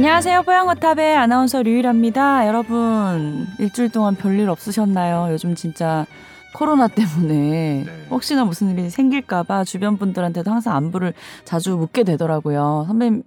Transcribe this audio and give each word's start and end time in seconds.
안녕하세요. 0.00 0.44
뽀양거탑의 0.44 1.14
아나운서 1.14 1.62
류일합니다. 1.62 2.46
여러분, 2.46 3.46
일주일 3.58 3.90
동안 3.90 4.14
별일 4.14 4.48
없으셨나요? 4.48 5.30
요즘 5.30 5.54
진짜 5.54 6.06
코로나 6.54 6.88
때문에 6.88 7.84
네. 7.84 8.06
혹시나 8.08 8.46
무슨 8.46 8.70
일이 8.70 8.88
생길까봐 8.88 9.64
주변 9.64 9.98
분들한테도 9.98 10.50
항상 10.50 10.74
안부를 10.74 11.12
자주 11.44 11.76
묻게 11.76 12.04
되더라고요. 12.04 12.84
선배님, 12.86 13.24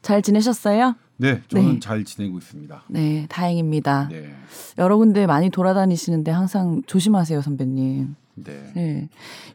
잘 0.00 0.22
지내셨어요? 0.22 0.94
네, 1.16 1.42
저는 1.48 1.72
네. 1.72 1.80
잘 1.80 2.04
지내고 2.04 2.38
있습니다. 2.38 2.84
네, 2.86 3.26
다행입니다. 3.28 4.06
네, 4.12 4.32
여러 4.78 4.98
군데 4.98 5.26
많이 5.26 5.50
돌아다니시는데 5.50 6.30
항상 6.30 6.82
조심하세요, 6.86 7.42
선배님. 7.42 8.14
네. 8.34 8.72
네. 8.74 9.08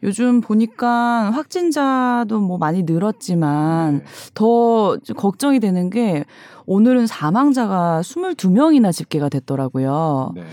요즘 0.04 0.42
보니까 0.42 1.32
확진자도 1.32 2.40
뭐 2.40 2.58
많이 2.58 2.84
늘었지만 2.84 4.00
네. 4.00 4.06
더 4.34 4.98
걱정이 5.16 5.60
되는 5.60 5.90
게 5.90 6.26
오늘은 6.66 7.08
사망자가 7.08 8.02
22명이나 8.04 8.92
집계가 8.92 9.30
됐더라고요. 9.30 10.34
네. 10.36 10.44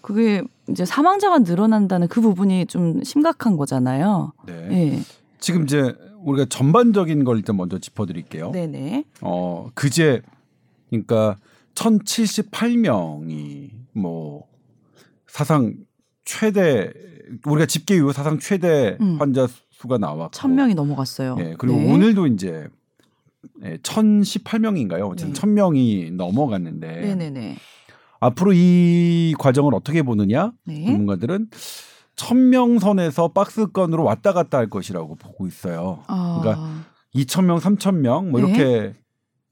그게 0.00 0.42
이제 0.68 0.84
사망자가 0.84 1.40
늘어난다는 1.40 2.08
그 2.08 2.20
부분이 2.20 2.66
좀 2.66 3.02
심각한 3.02 3.56
거잖아요. 3.56 4.32
네. 4.46 4.68
네. 4.68 5.00
지금 5.40 5.64
이제 5.64 5.94
우리가 6.22 6.46
전반적인 6.48 7.24
걸 7.24 7.38
일단 7.38 7.56
먼저 7.56 7.78
짚어드릴게요. 7.78 8.52
네네. 8.52 9.04
어 9.22 9.70
그제 9.74 10.22
그러니까 10.90 11.36
1,078명이 11.74 13.70
뭐 13.92 14.46
사상 15.26 15.74
최대 16.24 16.92
우리가 17.46 17.66
집계 17.66 17.96
이후 17.96 18.12
사상 18.12 18.38
최대 18.38 18.96
음. 19.00 19.16
환자 19.18 19.46
수가 19.70 19.98
나왔고 19.98 20.30
1000명이 20.32 20.74
넘어갔어요. 20.74 21.36
예, 21.38 21.54
그리고 21.58 21.78
네. 21.78 21.92
오늘도 21.92 22.26
이제 22.28 22.68
예, 23.64 23.76
1,018명인가요? 23.78 25.10
어쨌든 25.10 25.32
네. 25.32 25.40
1,000명이 25.40 26.12
넘어갔는데 26.14 27.00
네네네. 27.00 27.56
앞으로 28.20 28.52
이 28.54 29.34
과정을 29.38 29.74
어떻게 29.74 30.02
보느냐? 30.02 30.52
네. 30.64 30.84
전문가들은 30.86 31.48
1000명 32.16 32.78
선에서 32.78 33.28
박스권으로 33.28 34.04
왔다 34.04 34.32
갔다 34.32 34.58
할 34.58 34.68
것이라고 34.70 35.16
보고 35.16 35.46
있어요. 35.46 36.04
아, 36.06 36.38
그러니까 36.40 36.84
2,000명, 37.16 37.58
3,000명 37.58 38.28
뭐 38.28 38.40
네. 38.40 38.46
이렇게 38.48 38.94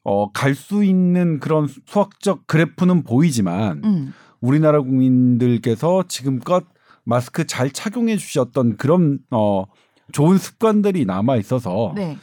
어, 0.04 0.30
갈 0.32 0.54
수 0.54 0.84
있는 0.84 1.40
그런 1.40 1.66
수학적 1.86 2.46
그래프는 2.46 3.02
보이지만 3.02 3.82
음. 3.84 4.14
우리나라 4.40 4.80
국민들께서 4.80 6.04
지금껏 6.08 6.64
마스크 7.04 7.46
잘 7.46 7.70
착용해 7.70 8.16
주셨던 8.16 8.76
그런 8.76 9.18
어, 9.30 9.64
좋은 10.12 10.38
습관들이 10.38 11.04
남아 11.04 11.36
있어서 11.36 11.92
네. 11.94 12.16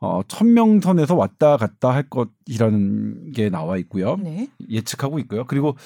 어, 0.00 0.22
1000명 0.22 0.82
선에서 0.82 1.14
왔다 1.14 1.56
갔다 1.56 1.90
할 1.90 2.04
것이라는 2.08 3.32
게 3.32 3.48
나와 3.48 3.76
있고요. 3.78 4.16
네. 4.16 4.48
예측하고 4.68 5.18
있고요. 5.20 5.44
그리고 5.46 5.76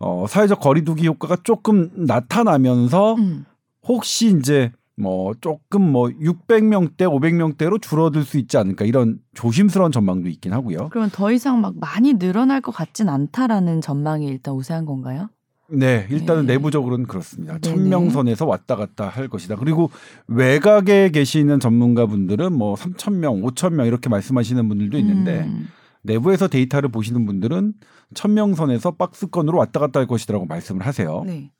어, 0.00 0.26
사회적 0.28 0.60
거리두기 0.60 1.06
효과가 1.06 1.38
조금 1.42 1.90
나타나면서 1.94 3.14
음. 3.14 3.44
혹시 3.82 4.34
이제 4.38 4.72
뭐 4.96 5.32
조금 5.40 5.92
뭐 5.92 6.08
600명대, 6.08 7.02
500명대로 7.02 7.80
줄어들 7.80 8.24
수 8.24 8.36
있지 8.38 8.56
않을까 8.56 8.84
이런 8.84 9.20
조심스러운 9.34 9.92
전망도 9.92 10.28
있긴 10.28 10.52
하고요. 10.52 10.88
그러면 10.90 11.10
더 11.10 11.30
이상 11.30 11.60
막 11.60 11.74
많이 11.78 12.14
늘어날 12.14 12.60
것 12.60 12.72
같진 12.72 13.08
않다라는 13.08 13.80
전망이 13.80 14.26
일단 14.26 14.54
우세한 14.54 14.86
건가요? 14.86 15.28
네, 15.70 16.06
일단은 16.10 16.46
네. 16.46 16.54
내부적으로는 16.54 17.06
그렇습니다. 17.06 17.58
네네. 17.58 17.76
1000명 17.76 18.10
선에서 18.10 18.46
왔다 18.46 18.74
갔다 18.76 19.08
할 19.08 19.28
것이다. 19.28 19.56
그리고 19.56 19.90
외곽에 20.26 21.10
계시는 21.10 21.60
전문가분들은 21.60 22.52
뭐 22.52 22.74
3000명, 22.74 23.42
5000명 23.44 23.86
이렇게 23.86 24.08
말씀하시는 24.08 24.66
분들도 24.68 24.98
있는데 24.98 25.40
음. 25.40 25.68
내부에서 26.02 26.48
데이터를 26.48 26.88
보시는 26.90 27.26
분들은 27.26 27.74
1000명 28.14 28.54
선에서 28.54 28.92
박스권으로 28.92 29.58
왔다 29.58 29.78
갔다 29.78 30.00
할 30.00 30.06
것이라고 30.06 30.46
말씀을 30.46 30.86
하세요. 30.86 31.22
네. 31.26 31.50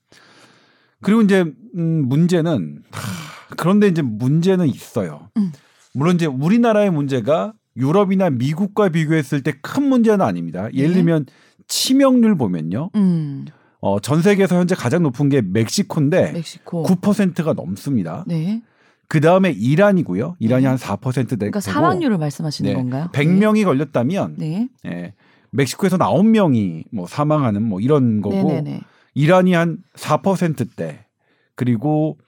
그리고 1.03 1.21
이제 1.22 1.44
음, 1.77 2.09
문제는 2.09 2.83
하, 2.91 3.54
그런데 3.56 3.88
이제 3.88 4.00
문제는 4.00 4.69
있어요. 4.69 5.28
음. 5.37 5.53
물론 5.93 6.15
이제 6.15 6.27
우리나라의 6.27 6.91
문제가 6.91 7.53
유럽이나 7.77 8.31
미국과 8.31 8.88
비교했을 8.88 9.43
때 9.43 9.53
큰 9.62 9.88
문제는 9.88 10.22
아닙니다. 10.25 10.69
예를 10.72 10.88
네. 10.91 10.94
들면 10.94 11.27
치명률 11.69 12.37
보면요. 12.37 12.91
음. 12.97 13.44
어, 13.81 14.00
전 14.00 14.22
세계에서 14.22 14.56
현재 14.56 14.75
가장 14.75 15.03
높은 15.03 15.28
게 15.28 15.41
멕시코인데 15.41 16.33
멕시코. 16.33 16.83
9%가 16.84 17.53
넘습니다. 17.53 18.25
네. 18.27 18.62
그 19.09 19.21
다음에 19.21 19.50
이란이고요. 19.50 20.37
이란이 20.39 20.65
네. 20.65 20.75
한4% 20.75 21.28
되고 21.31 21.37
그러니까 21.39 21.61
사망률을 21.61 22.19
말씀하시는 22.19 22.71
네. 22.71 22.77
건가요? 22.77 23.09
100명이 23.12 23.65
걸렸다면 23.65 24.34
네. 24.37 24.69
예, 24.87 25.15
멕시코에서 25.50 25.97
9명이 25.97 26.84
뭐 26.93 27.06
사망하는 27.06 27.62
뭐 27.62 27.81
이런 27.81 28.21
거고 28.21 28.49
네네네. 28.49 28.81
이란이 29.15 29.55
한 29.55 29.78
4%대 29.95 31.06
그리고 31.55 32.19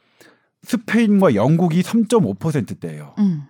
스페인과 0.62 1.34
영국이 1.34 1.82
3.5%대예요. 1.82 3.14
음. 3.18 3.42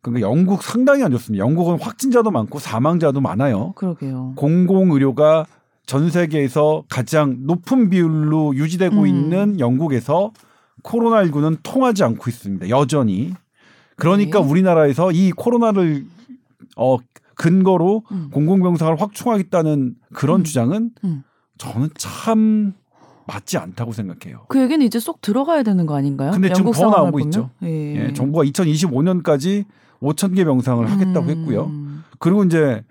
그러니까 0.00 0.28
영국 0.28 0.62
상당히 0.62 1.02
안 1.02 1.10
좋습니다. 1.10 1.44
영국은 1.44 1.80
확진자도 1.80 2.30
많고 2.30 2.58
사망자도 2.58 3.20
많아요. 3.20 3.72
그러게요. 3.72 4.34
공공 4.36 4.92
의료가 4.92 5.46
전 5.88 6.10
세계에서 6.10 6.84
가장 6.90 7.38
높은 7.46 7.88
비율로 7.88 8.56
유지되고 8.56 9.00
음. 9.00 9.06
있는 9.06 9.58
영국에서 9.58 10.32
코로나19는 10.82 11.60
통하지 11.62 12.04
않고 12.04 12.28
있습니다. 12.28 12.68
여전히. 12.68 13.32
그러니까 13.96 14.38
네. 14.42 14.46
우리나라에서 14.46 15.10
이 15.12 15.32
코로나를 15.32 16.04
어 16.76 16.98
근거로 17.36 18.02
음. 18.12 18.28
공공병상을 18.30 19.00
확충하겠다는 19.00 19.94
그런 20.12 20.42
음. 20.42 20.44
주장은 20.44 20.90
음. 21.04 21.22
저는 21.56 21.88
참 21.96 22.74
맞지 23.26 23.56
않다고 23.56 23.92
생각해요. 23.92 24.44
그 24.48 24.60
얘기는 24.60 24.84
이제 24.84 25.00
쏙 25.00 25.22
들어가야 25.22 25.62
되는 25.62 25.86
거 25.86 25.96
아닌가요? 25.96 26.32
근데 26.32 26.52
지금 26.52 26.70
더 26.70 26.90
나오고 26.90 27.12
보면? 27.12 27.28
있죠. 27.28 27.48
예. 27.62 28.08
예, 28.08 28.12
정부가 28.12 28.44
2025년까지 28.44 29.64
5천 30.02 30.36
개 30.36 30.44
병상을 30.44 30.84
하겠다고 30.86 31.26
음. 31.26 31.30
했고요. 31.30 31.72
그리고 32.18 32.44
이제 32.44 32.82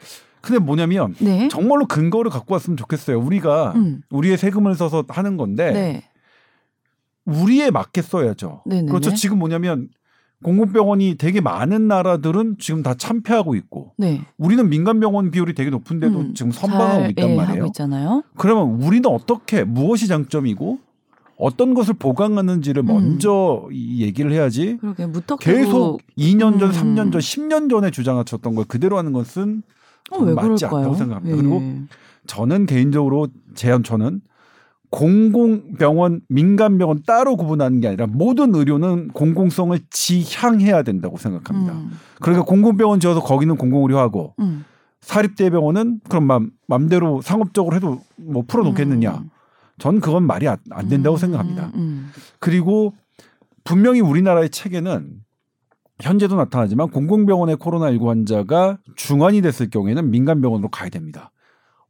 근데 0.41 0.59
뭐냐면 0.59 1.15
네. 1.19 1.47
정말로 1.49 1.85
근거를 1.85 2.31
갖고 2.31 2.53
왔으면 2.53 2.77
좋겠어요. 2.77 3.19
우리가 3.19 3.73
음. 3.75 4.01
우리의 4.09 4.37
세금을 4.37 4.75
써서 4.75 5.03
하는 5.07 5.37
건데 5.37 5.71
네. 5.71 6.03
우리에 7.25 7.71
맞게 7.71 8.01
써야죠. 8.01 8.61
네네네. 8.65 8.87
그렇죠. 8.89 9.13
지금 9.13 9.39
뭐냐면 9.39 9.89
공공병원이 10.43 11.15
되게 11.15 11.41
많은 11.41 11.87
나라들은 11.87 12.57
지금 12.59 12.83
다 12.83 12.93
참패하고 12.93 13.55
있고 13.55 13.93
네. 13.97 14.21
우리는 14.37 14.69
민간병원 14.69 15.31
비율이 15.31 15.55
되게 15.55 15.69
높은데도 15.69 16.19
음. 16.19 16.33
지금 16.35 16.51
선방하고 16.51 17.01
잘, 17.01 17.09
있단 17.11 17.29
예, 17.29 17.35
말이에요. 17.35 17.61
하고 17.61 17.67
있잖아요. 17.67 18.23
그러면 18.37 18.81
우리는 18.81 19.09
어떻게 19.09 19.63
무엇이 19.63 20.07
장점이고 20.07 20.79
어떤 21.37 21.73
것을 21.73 21.95
보강하는지를 21.95 22.83
음. 22.83 22.85
먼저 22.85 23.67
이 23.71 24.03
얘기를 24.03 24.31
해야지 24.31 24.77
그러게 24.79 25.05
무턱대고 25.05 25.57
계속 25.57 25.99
2년 26.17 26.59
전, 26.59 26.69
음. 26.69 26.71
3년 26.71 27.11
전, 27.11 27.19
10년 27.19 27.69
전에 27.69 27.91
주장하셨던 27.91 28.55
걸 28.55 28.65
그대로 28.65 28.97
하는 28.97 29.13
것은 29.13 29.63
어, 30.11 30.19
왜 30.19 30.33
맞지 30.33 30.65
그럴까요? 30.65 30.77
않다고 30.77 30.95
생각합니다. 30.95 31.37
예. 31.37 31.41
그리고 31.41 31.61
저는 32.27 32.65
개인적으로 32.65 33.27
제안 33.55 33.83
저는 33.83 34.21
공공병원, 34.89 36.21
민간병원 36.29 37.03
따로 37.05 37.35
구분하는 37.35 37.81
게 37.81 37.89
아니라 37.89 38.07
모든 38.07 38.55
의료는 38.55 39.09
공공성을 39.09 39.77
지향해야 39.89 40.83
된다고 40.83 41.17
생각합니다. 41.17 41.73
음. 41.73 41.91
그러니까 42.21 42.45
공공병원 42.45 42.99
지어서 42.99 43.21
거기는 43.21 43.55
공공의료하고 43.57 44.35
음. 44.39 44.63
사립대병원은 45.01 46.01
그럼 46.09 46.23
맘, 46.25 46.51
맘대로 46.67 47.21
상업적으로 47.21 47.75
해도 47.75 48.01
뭐 48.15 48.43
풀어놓겠느냐. 48.47 49.11
음. 49.11 49.29
전 49.77 49.99
그건 49.99 50.25
말이 50.25 50.47
안, 50.47 50.57
안 50.71 50.87
된다고 50.89 51.17
음. 51.17 51.19
생각합니다. 51.19 51.71
음. 51.75 52.09
그리고 52.39 52.93
분명히 53.63 53.99
우리나라의 53.99 54.49
체계는 54.49 55.19
현재도 56.01 56.35
나타나지만 56.35 56.89
공공병원의 56.91 57.55
코로나19 57.57 58.07
환자가 58.07 58.77
중환이 58.95 59.41
됐을 59.41 59.69
경우에는 59.69 60.11
민간병원으로 60.11 60.69
가야 60.69 60.89
됩니다. 60.89 61.31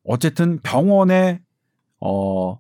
어쨌든 0.03 0.59
병원의 0.59 1.41
어 1.99 2.59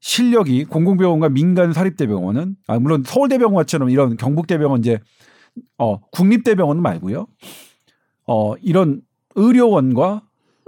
실력이 0.00 0.64
공공병원과 0.64 1.30
민간 1.30 1.72
사립대병원은 1.72 2.56
아 2.66 2.78
물론 2.78 3.02
서울대병원처럼 3.06 3.90
이런 3.90 4.16
경북대병원 4.16 4.80
이제 4.80 4.98
어 5.78 6.00
국립대병원은 6.10 6.82
말고요. 6.82 7.26
어 8.26 8.54
이런 8.56 9.02
의료원과 9.36 10.22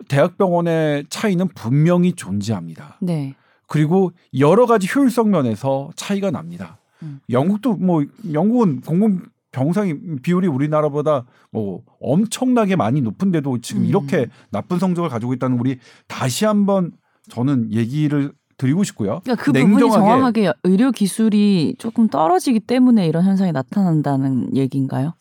대학병원의 0.09 1.07
차이는 1.11 1.49
분명히 1.55 2.13
존재합니다. 2.13 2.99
네. 3.01 3.35
그리고 3.67 4.13
여러 4.39 4.67
가지 4.67 4.87
효율성 4.95 5.31
면에서 5.31 5.91
차이가 5.97 6.31
납니다. 6.31 6.79
음. 7.03 7.21
영국도 7.31 7.75
뭐 7.75 8.05
영국은 8.33 8.81
공공 8.81 9.21
병상이 9.53 9.95
비율이 10.23 10.49
우리나라보다 10.49 11.25
뭐 11.51 11.83
엄청나게 12.01 12.77
많이 12.77 13.01
높은데도 13.01 13.61
지금 13.61 13.83
음. 13.83 13.87
이렇게 13.87 14.27
나쁜 14.51 14.79
성적을 14.79 15.09
가지고 15.09 15.35
있다는 15.35 15.59
우리 15.59 15.79
다시 16.09 16.45
한번 16.45 16.93
저는 17.31 17.73
얘기를 17.73 18.33
드리고 18.57 18.85
싶고요. 18.85 19.21
그러니까 19.25 19.45
그 19.45 19.53
부분이 19.53 19.91
정확하게 19.91 20.53
의료 20.65 20.91
기술이 20.91 21.77
조금 21.79 22.09
떨어지기 22.09 22.61
때문에 22.61 23.07
이런 23.07 23.25
현상이 23.25 23.53
나타난다는 23.53 24.57
얘기인가요? 24.57 25.15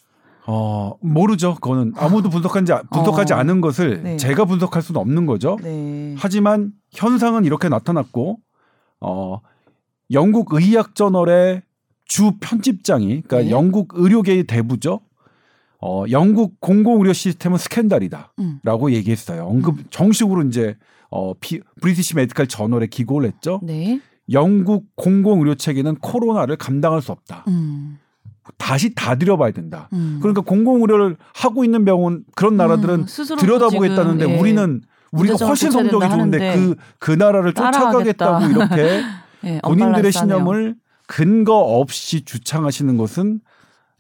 어 0.48 0.94
모르죠. 1.02 1.56
그거는 1.56 1.94
아무도 1.98 2.30
분석한지 2.30 2.74
분석하지 2.92 3.34
어. 3.34 3.38
않은 3.38 3.62
것을 3.62 4.04
네. 4.04 4.18
제가 4.18 4.46
분석할 4.46 4.82
수는 4.82 5.00
없는 5.00 5.26
거죠. 5.26 5.58
네. 5.62 6.16
하지만 6.18 6.72
현상은 6.92 7.46
이렇게 7.46 7.70
나타났고 7.70 8.40
어 9.02 9.40
영국 10.12 10.54
의학 10.54 10.96
저널의 10.96 11.62
주 12.12 12.34
편집장이 12.42 13.22
그러니까 13.22 13.38
네. 13.38 13.52
영국 13.52 13.94
의료계의 13.94 14.44
대부죠. 14.44 15.00
어 15.80 16.04
영국 16.12 16.60
공공의료 16.60 17.14
시스템은 17.14 17.58
스캔들이다라고 17.58 18.88
음. 18.88 18.92
얘기했어요. 18.92 19.46
언급 19.48 19.90
정식으로 19.92 20.44
이제 20.44 20.76
어 21.10 21.34
비, 21.36 21.62
British 21.80 22.18
Medical 22.18 22.48
Journal에 22.48 22.88
기고를 22.88 23.30
했죠. 23.30 23.62
네. 23.64 24.02
영국 24.30 24.88
공공의료 24.98 25.56
체계는 25.56 25.96
코로나를 26.02 26.58
감당할 26.58 27.02
수 27.02 27.14
없다. 27.14 27.46
음. 27.48 27.98
다시 28.58 28.94
다 28.94 29.16
들여봐야 29.16 29.52
된다. 29.52 29.88
음. 29.94 30.20
그러니까 30.22 30.42
공공의료를 30.42 31.16
하고 31.34 31.64
있는 31.64 31.86
병원 31.86 32.26
그런 32.36 32.58
나라들은 32.58 33.06
음, 33.06 33.38
들여다보겠다는데 33.40 34.30
예, 34.30 34.38
우리는 34.38 34.82
우리가 35.14 35.46
훨씬 35.46 35.72
성적이 35.72 36.10
좋은데 36.10 36.50
하는데 36.50 36.76
그그 37.00 37.12
나라를 37.12 37.54
따라가겠다. 37.54 38.42
쫓아가겠다고 38.42 38.76
이렇게 38.76 39.02
예, 39.46 39.62
본인들의. 39.64 40.12
신념을 40.12 40.76
근거 41.12 41.58
없이 41.58 42.24
주창하시는 42.24 42.96
것은 42.96 43.42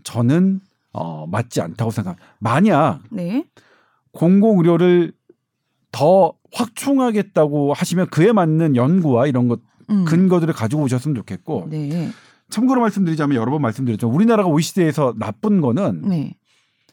저는 0.05 0.61
어, 0.93 1.27
맞지 1.27 1.59
않다고 1.59 1.91
생각합니다. 1.91 2.25
만약 2.39 3.01
네. 3.11 3.43
공공의료를 4.13 5.11
더 5.91 6.33
확충하겠다고 6.53 7.73
하시면 7.73 8.07
그에 8.11 8.31
맞는 8.31 8.77
연구와 8.77 9.27
이런 9.27 9.49
것 9.49 9.59
음. 9.89 10.05
근거들을 10.05 10.53
가지고 10.53 10.83
오셨으면 10.83 11.15
좋겠고 11.15 11.67
네. 11.69 12.11
참고로 12.49 12.79
말씀드리자면 12.79 13.35
여러 13.35 13.51
번 13.51 13.61
말씀드렸죠. 13.61 14.07
우리나라가 14.07 14.47
OECD에서 14.47 15.13
나쁜 15.17 15.59
거는 15.59 16.03
네. 16.03 16.37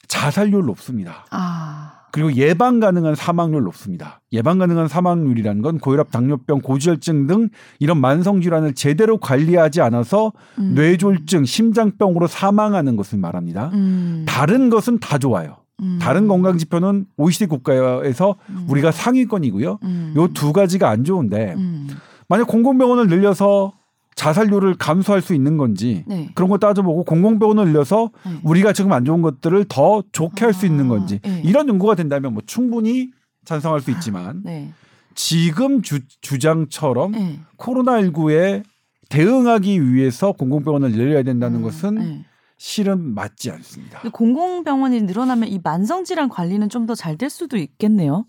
자살률 0.09 0.65
높습니다. 0.65 1.27
아. 1.31 1.98
그리고 2.19 2.33
예방 2.35 2.81
가능한 2.81 3.15
사망률 3.15 3.63
높습니다. 3.63 4.21
예방 4.33 4.59
가능한 4.59 4.89
사망률이라는 4.89 5.63
건 5.63 5.79
고혈압, 5.79 6.11
당뇨병, 6.11 6.61
고지혈증 6.61 7.29
등 7.29 7.49
이런 7.79 8.01
만성 8.01 8.41
질환을 8.41 8.75
제대로 8.75 9.19
관리하지 9.19 9.81
않아서 9.83 10.33
음. 10.59 10.73
뇌졸중, 10.75 11.45
심장병으로 11.45 12.27
사망하는 12.27 12.97
것을 12.97 13.19
말합니다. 13.19 13.71
음. 13.73 14.25
다른 14.27 14.69
것은 14.69 14.99
다 14.99 15.19
좋아요. 15.19 15.59
음. 15.81 16.01
다른 16.03 16.27
건강 16.27 16.59
지표는 16.59 17.07
OECD 17.17 17.47
국가에서 17.47 18.35
음. 18.51 18.67
우리가 18.69 18.91
상위권이고요. 18.91 19.79
음. 19.85 20.15
요두 20.17 20.53
가지가 20.53 20.91
안 20.91 21.05
좋은데 21.05 21.55
음. 21.57 21.87
만약 22.29 22.49
공공병원을 22.49 23.07
늘려서 23.07 23.75
자살률을 24.19 24.75
감소할 24.75 25.23
수 25.23 25.33
있는 25.33 25.57
건지 25.57 26.03
네. 26.09 26.29
그런 26.35 26.51
거 26.51 26.59
따져보고 26.59 27.05
공공병원을 27.05 27.67
늘려서 27.73 28.11
네. 28.27 28.41
우리가 28.43 28.73
지금 28.73 28.93
안 28.93 29.05
좋은 29.05 29.23
것들을 29.23 29.67
더 29.69 30.03
좋게 30.11 30.45
할 30.45 30.53
수 30.53 30.67
있는 30.67 30.87
아, 30.87 30.89
건지 30.89 31.21
네. 31.23 31.41
이런 31.45 31.69
연구가 31.69 31.95
된다면 31.95 32.33
뭐 32.35 32.43
충분히 32.45 33.11
찬성할 33.45 33.81
수 33.81 33.93
있지만 33.93 34.43
네. 34.45 34.73
지금 35.15 35.83
주, 35.83 36.01
주장처럼 36.21 37.13
네. 37.13 37.39
코로나19에 37.59 38.65
대응하기 39.09 39.93
위해서 39.95 40.33
공공병원을 40.33 40.91
늘려야 40.91 41.23
된다는 41.23 41.61
음, 41.61 41.63
것은 41.63 41.95
네. 41.95 42.25
실은 42.57 43.15
맞지 43.15 43.53
않습니다. 43.53 44.01
공공병원이 44.13 45.03
늘어나면 45.03 45.49
이 45.49 45.61
만성질환 45.63 46.29
관리는 46.29 46.69
좀 46.69 46.87
더 46.87 46.95
잘 46.97 47.17
될 47.17 47.31
수도 47.31 47.57
있겠네요. 47.57 48.27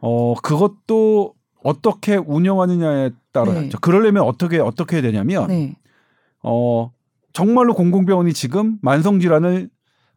어 0.00 0.34
그것도 0.42 1.34
어떻게 1.66 2.16
운영하느냐에 2.16 3.10
따라서 3.32 3.60
네. 3.60 3.70
그러려면 3.80 4.22
어떻게 4.22 4.60
어떻게 4.60 4.96
해야 4.96 5.02
되냐면 5.02 5.48
네. 5.48 5.74
어 6.40 6.92
정말로 7.32 7.74
공공병원이 7.74 8.32
지금 8.34 8.78
만성 8.82 9.18
질환을 9.18 9.68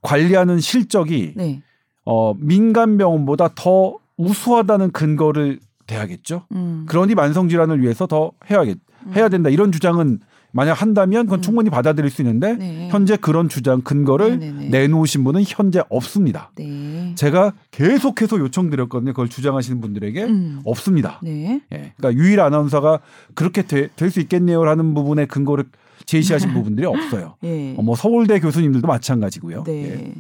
관리하는 0.04 0.60
실적이 0.60 1.34
네. 1.36 1.64
어 2.06 2.36
민간 2.36 3.00
병원보다 3.00 3.50
더 3.56 3.98
우수하다는 4.18 4.92
근거를 4.92 5.60
대야겠죠. 5.88 6.46
음. 6.52 6.86
그러니 6.88 7.16
만성 7.16 7.50
질환을 7.50 7.82
위해서 7.82 8.06
더 8.06 8.32
해야겠 8.52 8.78
음. 9.08 9.14
해야 9.16 9.28
된다 9.28 9.50
이런 9.50 9.72
주장은 9.72 10.20
만약 10.52 10.82
한다면 10.82 11.26
그건 11.26 11.40
음. 11.40 11.42
충분히 11.42 11.70
받아들일 11.70 12.10
수 12.10 12.22
있는데 12.22 12.56
네. 12.56 12.88
현재 12.90 13.16
그런 13.18 13.50
주장 13.50 13.82
근거를 13.82 14.40
네네네. 14.40 14.70
내놓으신 14.70 15.24
분은 15.24 15.44
현재 15.46 15.82
없습니다. 15.90 16.52
네. 16.56 17.14
제가 17.16 17.54
계속해서 17.72 18.40
요청드렸거든요. 18.40 19.12
그걸 19.14 19.30
주장하시는 19.30 19.80
분들에게 19.82 20.24
음. 20.24 20.62
없습니다. 20.66 21.20
네. 21.24 21.62
예. 21.72 21.94
그러니까 21.98 22.14
유일 22.22 22.40
아나운서가 22.42 23.00
그렇게 23.36 23.62
될 23.64 23.90
수 24.10 24.20
있겠네요라는 24.22 24.94
부분의 24.96 25.28
근거를 25.28 25.66
제시하신 26.06 26.54
부분들이 26.56 26.88
없어요. 26.88 27.36
예. 27.44 27.76
어, 27.78 27.82
뭐 27.84 27.96
서울대 27.96 28.40
교수님들도 28.40 28.88
마찬가지고요. 28.88 29.64
네. 29.66 29.84
예. 29.92 30.14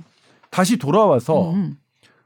다시 0.52 0.78
돌아와서 0.78 1.54
음. 1.54 1.78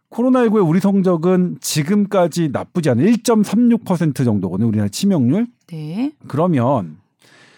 코로나19의 0.09 0.67
우리 0.67 0.79
성적은 0.79 1.57
지금까지 1.61 2.49
나쁘지 2.51 2.89
않은 2.91 3.05
1.36% 3.05 4.23
정도거든요. 4.25 4.67
우리나라 4.67 4.89
치명률. 4.89 5.47
네. 5.67 6.11
그러면 6.27 6.97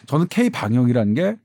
저는 0.07 0.28
K 0.30 0.50
방역이라는 0.50 1.13
게 1.13 1.36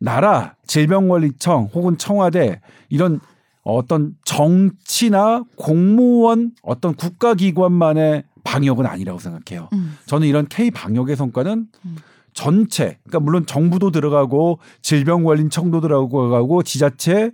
나라 0.00 0.54
질병관리청 0.66 1.70
혹은 1.74 1.98
청와대 1.98 2.60
이런 2.88 3.20
어떤 3.62 4.14
정치나 4.24 5.44
공무원 5.56 6.52
어떤 6.62 6.94
국가기관만의 6.94 8.24
방역은 8.44 8.86
아니라고 8.86 9.18
생각해요. 9.18 9.68
음. 9.74 9.96
저는 10.06 10.26
이런 10.26 10.46
K 10.48 10.70
방역의 10.70 11.16
성과는 11.16 11.66
음. 11.84 11.96
전체, 12.32 12.98
그러니까 13.02 13.20
물론 13.20 13.46
정부도 13.46 13.90
들어가고 13.90 14.60
질병관리청도 14.80 15.80
들어가고 15.80 16.62
지자체 16.62 17.32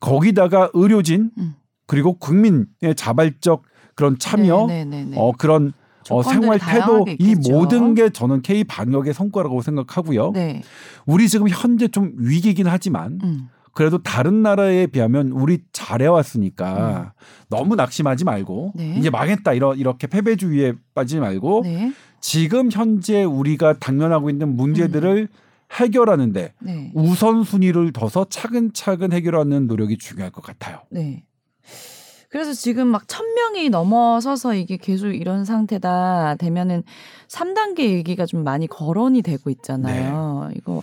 거기다가 0.00 0.70
의료진 0.72 1.30
음. 1.38 1.54
그리고 1.86 2.14
국민의 2.14 2.94
자발적 2.96 3.62
그런 3.94 4.18
참여, 4.18 4.66
네, 4.66 4.84
네, 4.84 5.04
네, 5.04 5.10
네. 5.10 5.16
어 5.18 5.32
그런 5.36 5.72
어, 6.10 6.22
생활 6.22 6.58
태도 6.58 7.04
이. 7.18 7.34
모든 7.48 7.94
게 7.94 8.10
저는 8.10 8.42
K 8.42 8.64
방역의 8.64 9.14
성과라고 9.14 9.62
생각하고요. 9.62 10.32
네. 10.32 10.62
우리 11.06 11.28
지금 11.28 11.48
현재 11.48 11.88
좀 11.88 12.12
위기긴 12.16 12.66
하지만 12.66 13.18
음. 13.22 13.48
그래도 13.72 14.02
다른 14.02 14.42
나라에 14.42 14.86
비하면 14.86 15.28
우리 15.28 15.60
잘해왔으니까 15.72 17.12
너무 17.48 17.76
낙심하지 17.76 18.24
말고 18.24 18.72
네. 18.74 18.96
이제 18.98 19.08
망했다 19.08 19.52
이러, 19.52 19.74
이렇게 19.74 20.06
패배주의에 20.06 20.72
빠지지 20.94 21.20
말고 21.20 21.62
네. 21.62 21.92
지금 22.20 22.70
현재 22.72 23.22
우리가 23.22 23.74
당면하고 23.78 24.30
있는 24.30 24.56
문제들을 24.56 25.28
해결하는데 25.72 26.54
네. 26.60 26.90
우선순위를 26.94 27.92
둬서 27.92 28.26
차근차근 28.28 29.12
해결하는 29.12 29.66
노력이 29.66 29.98
중요할 29.98 30.32
것 30.32 30.42
같아요. 30.42 30.80
네. 30.90 31.24
그래서 32.30 32.52
지금 32.52 32.88
막 32.88 33.08
천명이 33.08 33.70
넘어서서 33.70 34.54
이게 34.54 34.76
계속 34.76 35.08
이런 35.12 35.44
상태다 35.44 36.36
되면은 36.38 36.82
3단계 37.28 37.80
얘기가 37.80 38.26
좀 38.26 38.44
많이 38.44 38.66
거론이 38.66 39.22
되고 39.22 39.48
있잖아요. 39.50 40.50
이거 40.56 40.82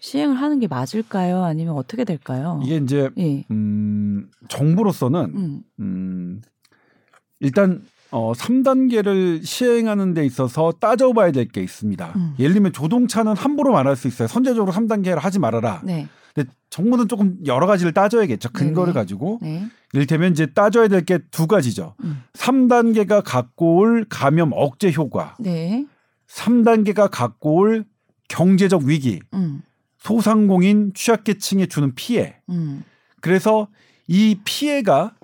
시행을 0.00 0.36
하는 0.36 0.60
게 0.60 0.66
맞을까요? 0.66 1.42
아니면 1.44 1.74
어떻게 1.76 2.04
될까요? 2.04 2.60
이게 2.64 2.76
이제 2.76 3.10
예. 3.18 3.44
음, 3.50 4.30
정부로서는 4.48 5.20
음. 5.34 5.62
음, 5.80 6.42
일단 7.40 7.82
어, 8.10 8.32
3단계를 8.32 9.44
시행하는 9.44 10.14
데 10.14 10.24
있어서 10.24 10.72
따져봐야 10.80 11.32
될 11.32 11.46
게 11.48 11.60
있습니다. 11.60 12.12
음. 12.16 12.34
예를 12.38 12.54
들면 12.54 12.72
조동차는 12.72 13.36
함부로 13.36 13.72
말할 13.72 13.96
수 13.96 14.08
있어요. 14.08 14.26
선제적으로 14.28 14.72
3단계를 14.72 15.16
하지 15.18 15.38
말아라. 15.38 15.82
네. 15.84 16.08
근데 16.38 16.50
정부는 16.70 17.08
조금 17.08 17.38
여러 17.46 17.66
가지를 17.66 17.92
따져야겠죠. 17.92 18.50
근거를 18.50 18.92
네네. 18.92 19.02
가지고. 19.02 19.38
네. 19.42 19.66
이를테면 19.92 20.30
이제 20.32 20.46
따져야 20.46 20.86
될 20.86 21.04
게 21.04 21.18
두 21.30 21.46
가지죠. 21.46 21.94
음. 22.04 22.22
3단계가 22.34 23.22
갖고 23.24 23.76
올 23.78 24.04
감염 24.08 24.50
억제 24.52 24.92
효과, 24.92 25.34
네. 25.40 25.84
3단계가 26.28 27.08
갖고 27.10 27.54
올 27.56 27.84
경제적 28.28 28.82
위기, 28.82 29.18
음. 29.34 29.62
소상공인 29.98 30.92
취약계층에 30.94 31.66
주는 31.66 31.94
피해. 31.94 32.36
음. 32.50 32.84
그래서 33.20 33.68
이 34.06 34.38
피해가 34.44 35.14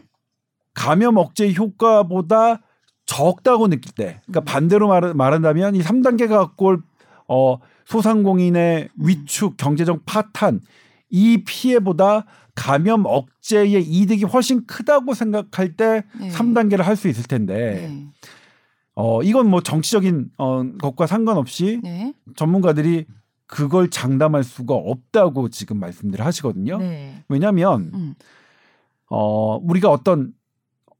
감염 0.72 1.16
억제 1.18 1.52
효과보다 1.52 2.60
적다고 3.06 3.68
느낄 3.68 3.92
때, 3.92 4.20
그러니까 4.26 4.40
음. 4.40 4.44
반대로 4.46 4.88
말, 4.88 5.14
말한다면 5.14 5.76
이 5.76 5.82
3단계가 5.82 6.30
갖고 6.30 6.66
올 6.66 6.82
어, 7.28 7.58
소상공인의 7.84 8.88
음. 8.98 9.06
위축, 9.06 9.56
경제적 9.58 10.04
파탄, 10.06 10.60
이 11.14 11.44
피해보다 11.44 12.24
감염 12.56 13.04
억제의 13.06 13.84
이득이 13.84 14.24
훨씬 14.24 14.66
크다고 14.66 15.14
생각할 15.14 15.76
때 15.76 16.02
네. 16.18 16.28
3단계를 16.30 16.82
할 16.82 16.96
수 16.96 17.06
있을 17.06 17.22
텐데, 17.22 17.54
네. 17.88 18.06
어, 18.96 19.22
이건 19.22 19.48
뭐 19.48 19.60
정치적인 19.60 20.30
어, 20.38 20.64
것과 20.80 21.06
상관없이 21.06 21.78
네. 21.84 22.12
전문가들이 22.34 23.06
그걸 23.46 23.90
장담할 23.90 24.42
수가 24.42 24.74
없다고 24.74 25.50
지금 25.50 25.78
말씀들을 25.78 26.24
하시거든요. 26.24 26.78
네. 26.78 27.22
왜냐하면 27.28 27.92
음. 27.94 28.14
어, 29.08 29.56
우리가 29.62 29.90
어떤 29.90 30.32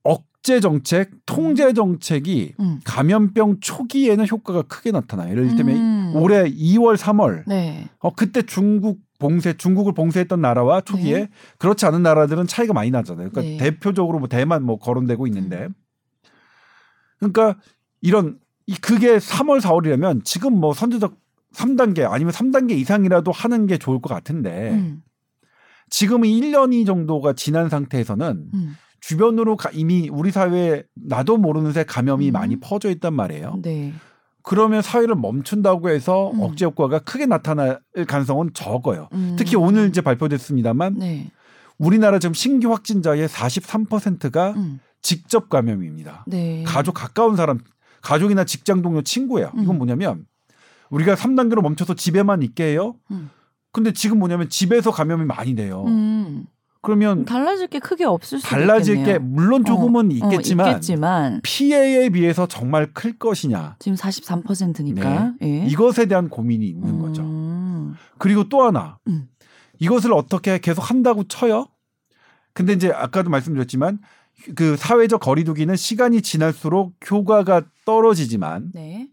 억제 0.04 0.60
정책, 0.60 1.10
통제 1.26 1.72
정책이 1.72 2.54
음. 2.60 2.80
감염병 2.84 3.58
초기에는 3.60 4.28
효과가 4.28 4.62
크게 4.62 4.92
나타나요. 4.92 5.30
예를 5.30 5.56
들면 5.56 5.76
음. 5.76 6.12
올해 6.16 6.44
2월, 6.44 6.96
3월 6.96 7.42
네. 7.48 7.88
어, 7.98 8.14
그때 8.14 8.42
중국 8.42 9.00
봉쇄 9.18 9.52
중국을 9.56 9.94
봉쇄했던 9.94 10.40
나라와 10.40 10.80
초기에 10.80 11.14
네. 11.18 11.28
그렇지 11.58 11.86
않은 11.86 12.02
나라들은 12.02 12.46
차이가 12.46 12.72
많이 12.72 12.90
나잖아요. 12.90 13.30
그러니까 13.30 13.40
네. 13.42 13.56
대표적으로 13.70 14.18
뭐 14.18 14.28
대만 14.28 14.62
뭐 14.64 14.78
거론되고 14.78 15.26
있는데 15.28 15.68
그러니까 17.18 17.56
이런 18.00 18.38
이 18.66 18.74
그게 18.74 19.16
3월 19.18 19.60
4월이라면 19.60 20.24
지금 20.24 20.58
뭐 20.58 20.72
선제적 20.72 21.16
3단계 21.54 22.10
아니면 22.10 22.32
3단계 22.32 22.72
이상이라도 22.72 23.30
하는 23.30 23.66
게 23.66 23.78
좋을 23.78 24.00
것 24.00 24.12
같은데 24.12 24.70
음, 24.72 25.02
지금은 25.90 26.28
1년이 26.28 26.84
정도가 26.86 27.34
지난 27.34 27.68
상태에서는 27.68 28.50
음. 28.52 28.76
주변으로 29.00 29.56
가- 29.56 29.70
이미 29.72 30.08
우리 30.10 30.30
사회에 30.30 30.82
나도 30.94 31.36
모르는 31.36 31.72
새 31.72 31.84
감염이 31.84 32.30
음. 32.30 32.32
많이 32.32 32.58
퍼져 32.58 32.90
있단 32.90 33.14
말이에요. 33.14 33.60
네. 33.62 33.92
그러면 34.44 34.82
사회를 34.82 35.16
멈춘다고 35.16 35.88
해서 35.88 36.30
음. 36.32 36.40
억제 36.40 36.66
효과가 36.66 37.00
크게 37.00 37.24
나타날 37.24 37.80
가능성은 38.06 38.50
적어요. 38.52 39.08
음. 39.14 39.36
특히 39.38 39.56
오늘 39.56 39.88
이제 39.88 40.02
발표됐습니다만 40.02 40.98
네. 40.98 41.30
우리나라 41.78 42.18
지금 42.18 42.34
신규 42.34 42.70
확진자의 42.70 43.26
43%가 43.26 44.52
음. 44.52 44.80
직접 45.00 45.48
감염입니다. 45.48 46.26
네. 46.28 46.62
가족 46.66 46.92
가까운 46.92 47.36
사람, 47.36 47.58
가족이나 48.02 48.44
직장 48.44 48.82
동료 48.82 49.00
친구예요. 49.00 49.50
음. 49.56 49.62
이건 49.62 49.78
뭐냐면 49.78 50.26
우리가 50.90 51.14
3단계로 51.14 51.62
멈춰서 51.62 51.94
집에만 51.94 52.42
있게 52.42 52.64
해요. 52.64 52.96
음. 53.10 53.30
근데 53.72 53.94
지금 53.94 54.18
뭐냐면 54.18 54.50
집에서 54.50 54.90
감염이 54.90 55.24
많이 55.24 55.54
돼요. 55.54 55.84
음. 56.84 56.86
그러면 56.86 57.24
달라질 57.24 57.66
게 57.66 57.78
크게 57.78 58.04
없을 58.04 58.38
수 58.38 58.46
달라질 58.46 59.02
게 59.04 59.18
물론 59.18 59.64
조금은 59.64 60.06
어, 60.06 60.10
있겠지만, 60.10 60.68
있겠지만 60.68 61.40
피해에 61.42 62.10
비해서 62.10 62.46
정말 62.46 62.92
클 62.92 63.18
것이냐 63.18 63.76
지금 63.78 63.96
43%니까. 63.96 65.34
예. 65.42 65.66
이것에 65.66 66.06
대한 66.06 66.28
고민이 66.28 66.66
있는 66.66 67.00
거죠. 67.00 67.22
음. 67.22 67.94
그리고 68.18 68.48
또 68.48 68.62
하나 68.62 68.98
음. 69.08 69.28
이것을 69.78 70.12
어떻게 70.12 70.58
계속 70.58 70.90
한다고 70.90 71.24
쳐요. 71.24 71.66
근데 72.52 72.72
이제 72.72 72.92
아까도 72.92 73.30
말씀드렸지만 73.30 73.98
그 74.54 74.76
사회적 74.76 75.20
거리두기는 75.20 75.74
시간이 75.76 76.22
지날수록 76.22 76.94
효과가 77.10 77.62
떨어지지만 77.84 78.70
네. 78.72 79.08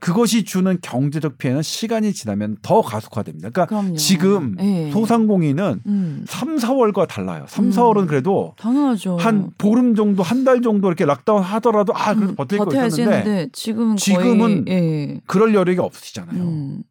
그것이 0.00 0.44
주는 0.44 0.78
경제적 0.80 1.36
피해는 1.38 1.62
시간이 1.62 2.12
지나면 2.14 2.56
더 2.62 2.80
가속화됩니다. 2.80 3.50
그러니까 3.50 3.66
그럼요. 3.66 3.96
지금 3.96 4.56
예. 4.60 4.90
소상공인은 4.90 5.82
음. 5.86 6.24
3, 6.26 6.56
4월과 6.56 7.06
달라요. 7.06 7.44
3, 7.48 7.66
음. 7.66 7.70
4월은 7.70 8.08
그래도 8.08 8.54
당연하죠. 8.58 9.18
한 9.18 9.50
보름 9.58 9.94
정도, 9.94 10.22
한 10.22 10.40
달 10.44 10.62
정도 10.62 10.88
이렇게 10.88 11.04
락다운 11.04 11.42
하더라도 11.42 11.92
아, 11.94 12.14
그래도 12.14 12.32
음, 12.32 12.36
버틸 12.36 12.58
거 12.58 12.86
있었는데 12.86 13.50
지금은 13.52 13.96
지금은 13.96 14.64
예. 14.68 15.20
그럴 15.26 15.54
여력이 15.54 15.78
없으시잖아요. 15.80 16.42
음. 16.42 16.82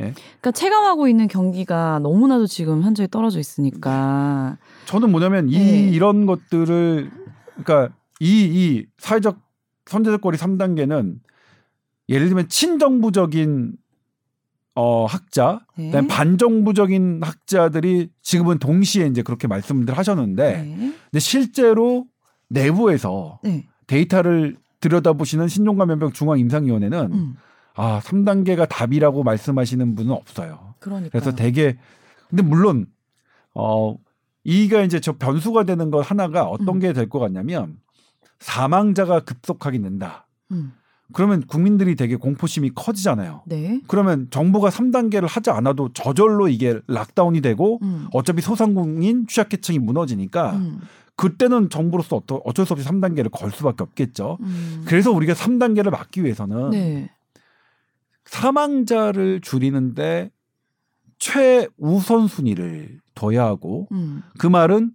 예? 0.00 0.12
그러니까 0.12 0.50
체감하고 0.52 1.08
있는 1.08 1.28
경기가 1.28 1.98
너무나도 2.02 2.46
지금 2.46 2.82
현저히 2.82 3.08
떨어져 3.08 3.38
있으니까. 3.38 4.58
저는 4.84 5.10
뭐냐면 5.10 5.48
이 5.48 5.58
네. 5.58 5.88
이런 5.88 6.26
것들을 6.26 7.10
그러니까 7.62 7.94
이, 8.20 8.44
이 8.44 8.86
사회적 8.98 9.38
선제적 9.86 10.20
거리 10.20 10.36
3단계는 10.36 11.16
예를 12.10 12.28
들면 12.28 12.48
친정부적인 12.48 13.72
어 14.74 15.04
학자, 15.06 15.60
네. 15.76 15.86
그다음에 15.86 16.08
반정부적인 16.08 17.20
학자들이 17.22 18.10
지금은 18.22 18.58
동시에 18.58 19.06
이제 19.06 19.22
그렇게 19.22 19.48
말씀들 19.48 19.96
하셨는데 19.96 20.62
네. 20.62 20.94
근데 21.10 21.18
실제로 21.18 22.06
내부에서 22.48 23.40
네. 23.42 23.66
데이터를 23.86 24.56
들여다보시는 24.80 25.48
신종감염병 25.48 26.12
중앙 26.12 26.38
임상위원회는 26.38 27.12
음. 27.12 27.36
아 27.74 28.00
3단계가 28.00 28.68
답이라고 28.68 29.22
말씀하시는 29.22 29.94
분은 29.94 30.12
없어요. 30.12 30.74
그러니까. 30.78 31.10
그래서 31.10 31.34
되게 31.34 31.76
근데 32.28 32.42
물론 32.42 32.86
어 33.54 33.96
이가 34.44 34.82
이제 34.82 35.00
저 35.00 35.12
변수가 35.12 35.64
되는 35.64 35.90
것 35.90 36.00
하나가 36.00 36.44
어떤 36.44 36.76
음. 36.76 36.78
게될 36.80 37.08
것 37.08 37.18
같냐면 37.18 37.78
사망자가 38.38 39.20
급속하게 39.20 39.78
는다. 39.78 40.26
음. 40.52 40.72
그러면 41.12 41.42
국민들이 41.46 41.96
되게 41.96 42.16
공포심이 42.16 42.70
커지잖아요. 42.74 43.42
네. 43.46 43.80
그러면 43.86 44.28
정부가 44.30 44.70
3단계를 44.70 45.26
하지 45.28 45.50
않아도 45.50 45.92
저절로 45.92 46.48
이게 46.48 46.78
락다운이 46.86 47.40
되고 47.40 47.78
음. 47.82 48.06
어차피 48.12 48.42
소상공인 48.42 49.26
취약계층이 49.26 49.78
무너지니까 49.78 50.52
음. 50.56 50.80
그때는 51.16 51.68
정부로서 51.70 52.16
어떠- 52.16 52.40
어쩔 52.44 52.64
수 52.64 52.72
없이 52.72 52.86
3단계를 52.88 53.30
걸 53.30 53.50
수밖에 53.50 53.82
없겠죠. 53.82 54.38
음. 54.40 54.82
그래서 54.86 55.10
우리가 55.10 55.34
3단계를 55.34 55.90
막기 55.90 56.22
위해서는 56.24 56.70
네. 56.70 57.10
사망자를 58.24 59.40
줄이는데 59.40 60.30
최우선 61.18 62.26
순위를 62.28 63.00
둬야 63.14 63.44
하고 63.44 63.88
음. 63.92 64.22
그 64.38 64.46
말은 64.46 64.92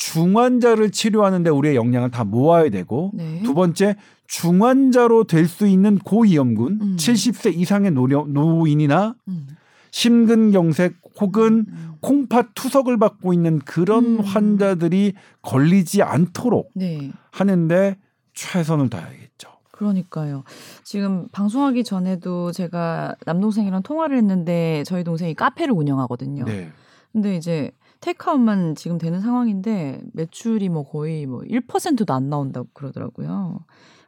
중환자를 0.00 0.90
치료하는데 0.90 1.50
우리의 1.50 1.76
역량을 1.76 2.10
다 2.10 2.24
모아야 2.24 2.70
되고 2.70 3.10
네. 3.14 3.42
두 3.44 3.52
번째 3.52 3.96
중환자로 4.26 5.24
될 5.24 5.46
수 5.46 5.66
있는 5.66 5.98
고위험군 5.98 6.78
음. 6.80 6.96
70세 6.96 7.54
이상의 7.54 7.90
노려, 7.90 8.24
노인이나 8.26 9.14
음. 9.28 9.48
심근경색 9.90 10.96
혹은 11.20 11.66
음. 11.68 11.92
콩팥 12.00 12.54
투석을 12.54 12.96
받고 12.98 13.34
있는 13.34 13.58
그런 13.58 14.04
음. 14.04 14.20
환자들이 14.20 15.12
걸리지 15.42 16.02
않도록 16.02 16.70
네. 16.74 17.10
하는데 17.30 17.98
최선을 18.32 18.88
다해야겠죠. 18.88 19.50
그러니까요. 19.70 20.44
지금 20.82 21.28
방송하기 21.32 21.84
전에도 21.84 22.52
제가 22.52 23.16
남동생이랑 23.26 23.82
통화를 23.82 24.16
했는데 24.16 24.82
저희 24.86 25.04
동생이 25.04 25.34
카페를 25.34 25.74
운영하거든요. 25.74 26.44
네. 26.46 26.70
근데 27.12 27.36
이제 27.36 27.72
테이크아웃만 28.00 28.74
지금 28.74 28.98
되는 28.98 29.20
상황인데 29.20 30.00
매출이 30.12 30.68
뭐 30.68 30.84
거의 30.84 31.26
뭐 31.26 31.40
1%도 31.40 32.12
안 32.12 32.30
나온다고 32.30 32.68
그러더라고요. 32.72 33.60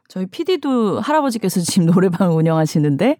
저희 0.07 0.25
PD도 0.25 0.99
할아버지께서 0.99 1.61
지금 1.65 1.87
노래방을 1.87 2.35
운영하시는데 2.35 3.17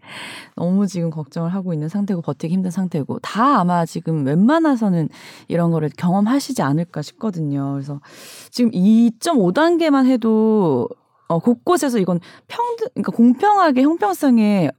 너무 0.56 0.86
지금 0.86 1.10
걱정을 1.10 1.53
하고 1.53 1.74
있는 1.74 1.89
상태고 1.89 2.22
버티기 2.22 2.53
힘든 2.53 2.72
상태고 2.72 3.20
다 3.20 3.60
아마 3.60 3.86
지금 3.86 4.25
웬만해서는 4.25 5.10
이런 5.48 5.72
거를 5.72 5.89
경험하시지 5.98 6.62
않을까 6.62 7.01
싶거든요. 7.01 7.74
그래서 7.74 8.00
지금 8.51 8.72
2.5단계만 8.72 10.06
해도 10.08 10.88
어, 11.27 11.39
곳곳에서 11.39 11.98
이건 12.00 12.20
평등, 12.48 12.88
그러니까 12.94 13.12
공평하게 13.12 13.82
형평성에 13.82 14.70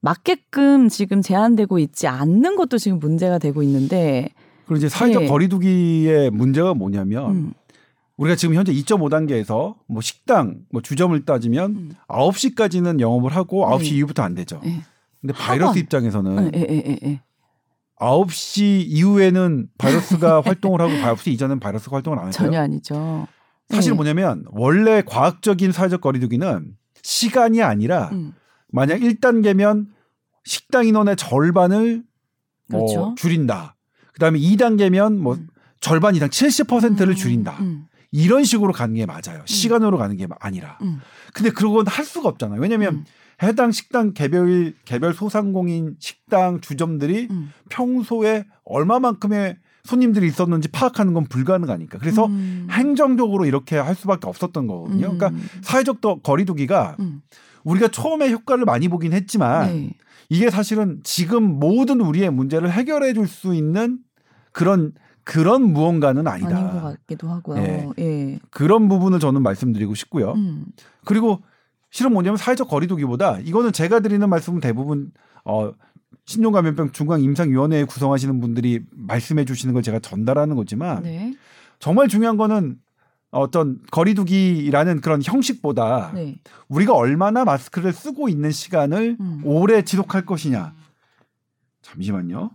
맞게끔 0.00 0.88
지금 0.88 1.20
제한되고 1.20 1.78
있지 1.78 2.06
않는 2.06 2.56
것도 2.56 2.78
지금 2.78 2.98
문제가 2.98 3.38
되고 3.38 3.62
있는데, 3.62 4.30
그리고 4.70 4.78
이제 4.78 4.88
사회적 4.88 5.22
네. 5.22 5.28
거리두기의 5.28 6.30
문제가 6.30 6.74
뭐냐면 6.74 7.30
음, 7.30 7.52
우리가 8.18 8.36
지금 8.36 8.54
현재 8.54 8.72
2.5단계에서 8.72 9.74
뭐 9.88 10.00
식당, 10.00 10.60
뭐 10.70 10.80
주점을 10.80 11.24
따지면 11.24 11.70
음. 11.72 11.92
9시까지는 12.06 13.00
영업을 13.00 13.34
하고 13.34 13.68
네. 13.68 13.76
9시 13.76 13.92
이후부터 13.94 14.22
안 14.22 14.36
되죠. 14.36 14.60
예. 14.64 14.82
근데 15.20 15.34
바이러스 15.34 15.70
학원. 15.70 15.76
입장에서는 15.78 16.52
예, 16.54 16.60
예, 16.70 16.82
예, 16.86 16.98
예. 17.02 17.20
9시 17.98 18.84
이후에는 18.86 19.70
바이러스가 19.76 20.40
활동을 20.46 20.80
하고 20.80 20.92
9시 20.92 21.32
이전은 21.32 21.58
바이러스가 21.58 21.96
활동을 21.96 22.20
안 22.20 22.26
해요. 22.26 22.32
전혀 22.32 22.60
아니죠. 22.60 23.26
사실 23.70 23.90
예. 23.90 23.96
뭐냐면 23.96 24.44
원래 24.52 25.02
과학적인 25.04 25.72
사회적 25.72 26.00
거리두기는 26.00 26.76
시간이 27.02 27.60
아니라 27.60 28.10
음, 28.12 28.34
만약 28.68 29.00
1단계면 29.00 29.88
식당 30.44 30.86
인원의 30.86 31.16
절반을 31.16 32.04
뭐 32.68 32.86
그렇죠. 32.86 33.14
줄인다. 33.18 33.74
그다음에 34.12 34.38
2단계면 34.38 35.16
뭐 35.18 35.34
음. 35.34 35.48
절반 35.80 36.14
이상 36.14 36.28
70%를 36.28 37.08
음, 37.08 37.14
줄인다. 37.14 37.56
음, 37.60 37.86
이런 38.12 38.44
식으로 38.44 38.72
가는 38.72 38.94
게 38.94 39.06
맞아요. 39.06 39.42
시간으로 39.46 39.98
가는 39.98 40.16
게 40.16 40.26
아니라. 40.40 40.78
음, 40.82 41.00
근데 41.32 41.50
그건 41.50 41.86
할 41.86 42.04
수가 42.04 42.28
없잖아요. 42.28 42.60
왜냐하면 42.60 42.94
음, 42.94 43.04
해당 43.42 43.72
식당 43.72 44.12
개별 44.12 44.74
개별 44.84 45.14
소상공인 45.14 45.96
식당 45.98 46.60
주점들이 46.60 47.28
음. 47.30 47.52
평소에 47.70 48.44
얼마만큼의 48.64 49.56
손님들이 49.84 50.26
있었는지 50.26 50.68
파악하는 50.68 51.14
건 51.14 51.24
불가능하니까. 51.24 51.98
그래서 51.98 52.26
음, 52.26 52.68
행정적으로 52.70 53.46
이렇게 53.46 53.76
할 53.76 53.94
수밖에 53.94 54.26
없었던 54.26 54.66
거거든요. 54.66 55.12
음, 55.12 55.18
그러니까 55.18 55.42
사회적 55.62 56.00
더 56.00 56.16
거리두기가 56.20 56.96
음, 57.00 57.22
우리가 57.64 57.88
처음에 57.88 58.30
효과를 58.30 58.64
많이 58.64 58.88
보긴 58.88 59.12
했지만 59.12 59.66
네. 59.66 59.92
이게 60.30 60.48
사실은 60.48 61.00
지금 61.02 61.42
모든 61.58 62.00
우리의 62.00 62.30
문제를 62.30 62.70
해결해 62.70 63.12
줄 63.12 63.26
수 63.26 63.54
있는 63.54 63.98
그런 64.52 64.92
그런 65.24 65.62
무언가는 65.72 66.26
아니다. 66.26 66.56
아닌 66.56 66.70
것 66.70 66.80
같기도 66.82 67.28
하고요. 67.28 67.60
예. 67.60 67.88
예. 67.98 68.38
그런 68.50 68.88
부분을 68.88 69.18
저는 69.20 69.42
말씀드리고 69.42 69.94
싶고요. 69.94 70.32
음, 70.32 70.64
그리고 71.04 71.42
실은 71.90 72.12
뭐냐면 72.12 72.36
사회적 72.36 72.68
거리두기보다 72.68 73.40
이거는 73.40 73.72
제가 73.72 74.00
드리는 74.00 74.26
말씀은 74.28 74.60
대부분 74.60 75.10
어 75.44 75.72
신종감염병 76.26 76.92
중앙임상위원회 76.92 77.84
구성하시는 77.84 78.40
분들이 78.40 78.84
말씀해 78.92 79.44
주시는 79.44 79.74
걸 79.74 79.82
제가 79.82 79.98
전달하는 79.98 80.54
거지만 80.56 81.02
네. 81.02 81.34
정말 81.80 82.08
중요한 82.08 82.36
거는 82.36 82.76
어떤 83.30 83.78
거리두기라는 83.92 85.00
그런 85.00 85.22
형식보다 85.22 86.12
네. 86.14 86.40
우리가 86.68 86.94
얼마나 86.94 87.44
마스크를 87.44 87.92
쓰고 87.92 88.28
있는 88.28 88.50
시간을 88.50 89.16
음. 89.20 89.42
오래 89.44 89.82
지속할 89.82 90.26
것이냐. 90.26 90.74
잠시만요. 91.82 92.50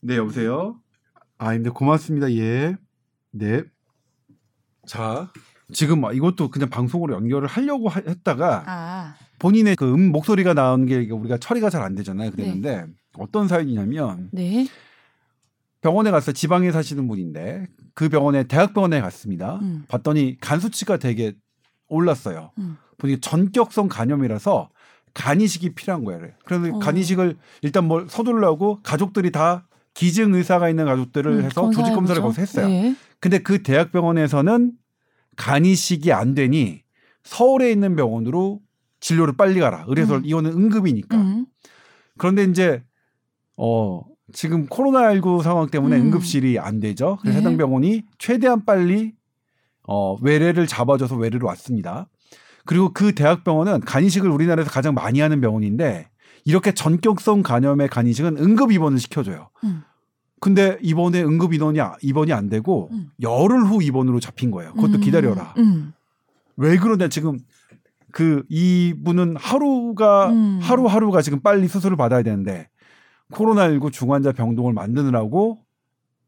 네, 0.00 0.16
여보세요. 0.16 0.76
아, 1.38 1.52
근데 1.52 1.70
고맙습니다. 1.70 2.32
예. 2.32 2.76
네. 3.32 3.62
자, 4.86 5.30
지금 5.72 6.02
이것도 6.14 6.50
그냥 6.50 6.70
방송으로 6.70 7.14
연결을 7.14 7.48
하려고 7.48 7.88
하- 7.88 8.00
했다가 8.06 8.64
아, 8.66 9.14
본인의 9.38 9.76
그 9.76 9.92
음 9.92 10.10
목소리가 10.12 10.54
나오는 10.54 10.86
게 10.86 11.10
우리가 11.10 11.36
처리가 11.38 11.70
잘 11.70 11.82
안 11.82 11.94
되잖아요. 11.94 12.30
그랬는데 12.30 12.86
어떤 13.18 13.48
사연이냐면 13.48 14.30
네. 14.32 14.66
병원에 15.80 16.10
갔어요. 16.10 16.32
지방에 16.32 16.72
사시는 16.72 17.06
분인데 17.08 17.66
그 17.94 18.08
병원에 18.08 18.44
대학병원에 18.44 19.00
갔습니다. 19.00 19.56
음. 19.62 19.84
봤더니 19.88 20.38
간 20.40 20.60
수치가 20.60 20.96
되게 20.96 21.34
올랐어요. 21.88 22.50
음. 22.58 22.76
보니까 22.98 23.20
전격성 23.20 23.88
간염이라서 23.88 24.70
간이식이 25.14 25.74
필요한 25.74 26.04
거예요. 26.04 26.28
그래서 26.44 26.76
어. 26.76 26.78
간이식을 26.78 27.36
일단 27.62 27.86
뭘 27.86 28.08
서둘러고 28.08 28.80
가족들이 28.82 29.30
다 29.32 29.66
기증 29.94 30.34
의사가 30.34 30.68
있는 30.68 30.84
가족들을 30.84 31.32
음, 31.32 31.44
해서 31.44 31.70
조직 31.70 31.92
검사를. 31.94 32.20
거기서 32.22 32.40
했어요. 32.40 32.68
네. 32.68 32.94
근데 33.20 33.38
그 33.38 33.62
대학병원에서는 33.62 34.72
간이식이 35.36 36.12
안 36.12 36.34
되니 36.34 36.82
서울에 37.24 37.70
있는 37.72 37.96
병원으로 37.96 38.60
진료를 39.00 39.36
빨리 39.36 39.60
가라. 39.60 39.86
그래서 39.86 40.16
음. 40.16 40.22
이거는 40.24 40.52
응급이니까. 40.52 41.16
음. 41.16 41.46
그런데 42.16 42.44
이제 42.44 42.82
어 43.56 44.02
지금 44.32 44.66
코로나19 44.66 45.42
상황 45.42 45.68
때문에 45.68 45.96
음. 45.96 46.06
응급실이 46.06 46.58
안 46.58 46.80
되죠. 46.80 47.18
그래서 47.20 47.36
네. 47.38 47.40
해당 47.40 47.56
병원이 47.56 48.04
최대한 48.18 48.64
빨리 48.64 49.14
어 49.86 50.16
외래를 50.20 50.66
잡아줘서 50.66 51.16
외래로 51.16 51.46
왔습니다. 51.46 52.08
그리고 52.66 52.92
그 52.92 53.14
대학병원은 53.14 53.80
간이식을 53.80 54.28
우리나라에서 54.28 54.70
가장 54.70 54.92
많이 54.94 55.20
하는 55.20 55.40
병원인데 55.40 56.08
이렇게 56.44 56.72
전격성 56.72 57.42
간염의 57.42 57.88
간이식은 57.88 58.36
응급 58.38 58.72
입원을 58.72 58.98
시켜줘요. 58.98 59.48
음. 59.64 59.82
근데 60.40 60.78
이번에 60.82 61.22
응급 61.22 61.54
인원이 61.54 61.80
아- 61.80 61.96
입원이 62.02 62.32
안 62.32 62.48
되고 62.48 62.90
음. 62.92 63.10
열흘 63.22 63.64
후 63.64 63.82
입원으로 63.82 64.20
잡힌 64.20 64.50
거예요. 64.50 64.72
그것도 64.74 64.94
음. 64.98 65.00
기다려라. 65.00 65.54
음. 65.58 65.92
왜 66.56 66.76
그러냐 66.76 67.08
지금 67.08 67.38
그 68.12 68.44
이분은 68.48 69.36
하루가 69.36 70.30
음. 70.30 70.58
하루 70.62 70.86
하루가 70.86 71.22
지금 71.22 71.40
빨리 71.40 71.66
수술을 71.68 71.96
받아야 71.96 72.22
되는데 72.22 72.68
코로나19 73.32 73.92
중환자 73.92 74.32
병동을 74.32 74.72
만드느라고 74.72 75.58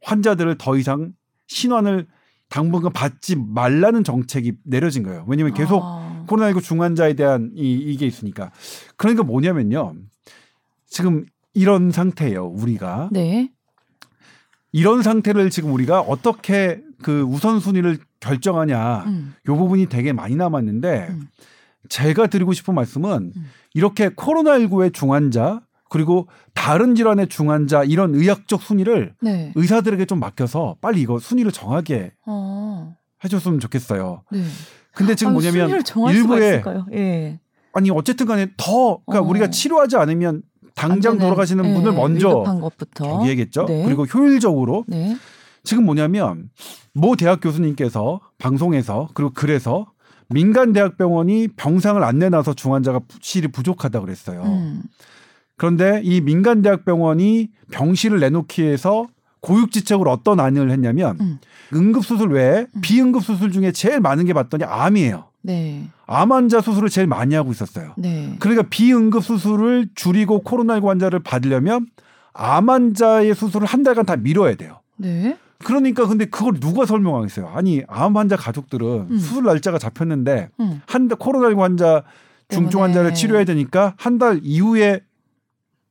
환자들을 0.03 0.59
더 0.59 0.77
이상 0.77 1.13
신원을 1.47 2.07
당분간 2.49 2.93
받지 2.93 3.37
말라는 3.37 4.05
정책이 4.05 4.55
내려진 4.65 5.03
거예요. 5.03 5.25
왜냐면 5.29 5.55
계속 5.55 5.83
아. 5.85 6.25
코로나19 6.27 6.63
중환자에 6.63 7.15
대한 7.15 7.53
이, 7.55 7.73
이게 7.73 8.07
있으니까. 8.07 8.51
그러니까 8.97 9.23
뭐냐면요. 9.23 9.95
지금 10.87 11.27
이런 11.55 11.91
상태예요. 11.91 12.47
우리가 12.47 13.11
네. 13.13 13.51
이런 14.73 15.03
상태를 15.03 15.51
지금 15.51 15.73
우리가 15.73 16.01
어떻게 16.01 16.83
그 17.03 17.23
우선순위를 17.23 17.99
결정하냐. 18.21 19.05
음. 19.05 19.35
요 19.49 19.57
부분이 19.57 19.87
되게 19.87 20.13
많이 20.13 20.37
남았는데 20.37 21.09
음. 21.11 21.29
제가 21.89 22.27
드리고 22.27 22.53
싶은 22.53 22.75
말씀은 22.75 23.33
음. 23.35 23.47
이렇게 23.75 24.11
코로나19의 24.11 24.93
중환자 24.93 25.63
그리고 25.91 26.29
다른 26.55 26.95
질환의 26.95 27.29
중환자 27.29 27.83
이런 27.85 28.15
의학적 28.15 28.63
순위를 28.63 29.15
네. 29.21 29.53
의사들에게 29.57 30.07
좀 30.07 30.21
맡겨서 30.21 30.77
빨리 30.81 31.03
이거 31.03 31.19
순위를 31.19 31.53
정하게 31.53 32.13
어. 32.25 32.95
해줬으면 33.23 33.59
좋겠어요. 33.59 34.23
네. 34.33 34.43
근데 34.95 35.15
지금 35.15 35.37
아유, 35.37 35.53
뭐냐면 35.53 35.83
일부에? 36.11 36.63
예. 36.95 37.41
아니 37.73 37.91
어쨌든 37.91 38.27
간에 38.27 38.47
더 38.57 39.01
그러니까 39.05 39.27
어. 39.27 39.29
우리가 39.29 39.51
치료하지 39.51 39.97
않으면 39.97 40.43
당장 40.77 41.19
돌아가시는 41.19 41.65
예, 41.65 41.75
분을 41.75 41.93
먼저. 41.93 42.45
저기해야겠죠. 42.95 43.67
네. 43.67 43.85
그리고 43.85 44.05
효율적으로 44.05 44.85
네. 44.87 45.17
지금 45.65 45.85
뭐냐면 45.85 46.51
모 46.95 47.17
대학 47.17 47.41
교수님께서 47.41 48.21
방송에서 48.39 49.09
그리고 49.15 49.33
그래서 49.35 49.87
민간 50.29 50.73
대학병원이 50.73 51.49
병상을 51.57 52.03
안 52.03 52.21
내놔서 52.21 52.55
중환자가 52.55 53.01
실이 53.21 53.49
부족하다 53.49 54.01
그랬어요. 54.01 54.43
음. 54.43 54.83
그런데 55.61 56.01
이 56.03 56.23
민간 56.23 56.63
대학병원이 56.63 57.51
병실을 57.71 58.19
내놓기 58.19 58.63
위해서 58.63 59.07
고육지책으로 59.41 60.11
어떤 60.11 60.41
안을 60.41 60.71
했냐면 60.71 61.19
음. 61.21 61.39
응급수술 61.75 62.31
외에 62.33 62.67
음. 62.75 62.81
비응급수술 62.81 63.53
중에 63.53 63.71
제일 63.71 64.01
많은 64.01 64.25
게 64.25 64.33
봤더니 64.33 64.65
암이에요. 64.65 65.25
네. 65.43 65.85
암 66.07 66.33
환자 66.33 66.63
수술을 66.63 66.89
제일 66.89 67.07
많이 67.09 67.35
하고 67.35 67.51
있었어요. 67.51 67.93
네. 67.99 68.37
그러니까 68.39 68.69
비응급 68.71 69.23
수술을 69.23 69.89
줄이고 69.95 70.43
코로나19 70.45 70.87
환자를 70.87 71.19
받으려면 71.19 71.89
암 72.33 72.71
환자의 72.71 73.35
수술을 73.35 73.67
한 73.67 73.83
달간 73.83 74.07
다 74.07 74.17
미뤄야 74.17 74.55
돼요. 74.55 74.81
네. 74.97 75.37
그러니까 75.63 76.07
근데 76.07 76.25
그걸 76.25 76.59
누가 76.59 76.87
설명하겠어요? 76.87 77.49
아니 77.55 77.83
암 77.87 78.17
환자 78.17 78.35
가족들은 78.37 79.09
음. 79.11 79.19
수술 79.19 79.45
날짜가 79.45 79.77
잡혔는데 79.79 80.49
음. 80.59 80.81
한달 80.87 81.19
코로나19 81.19 81.59
환자 81.59 82.03
중증 82.49 82.71
때문에. 82.71 82.83
환자를 82.83 83.13
치료해야 83.15 83.45
되니까 83.45 83.93
한 83.99 84.19
달 84.19 84.41
이후에 84.43 85.03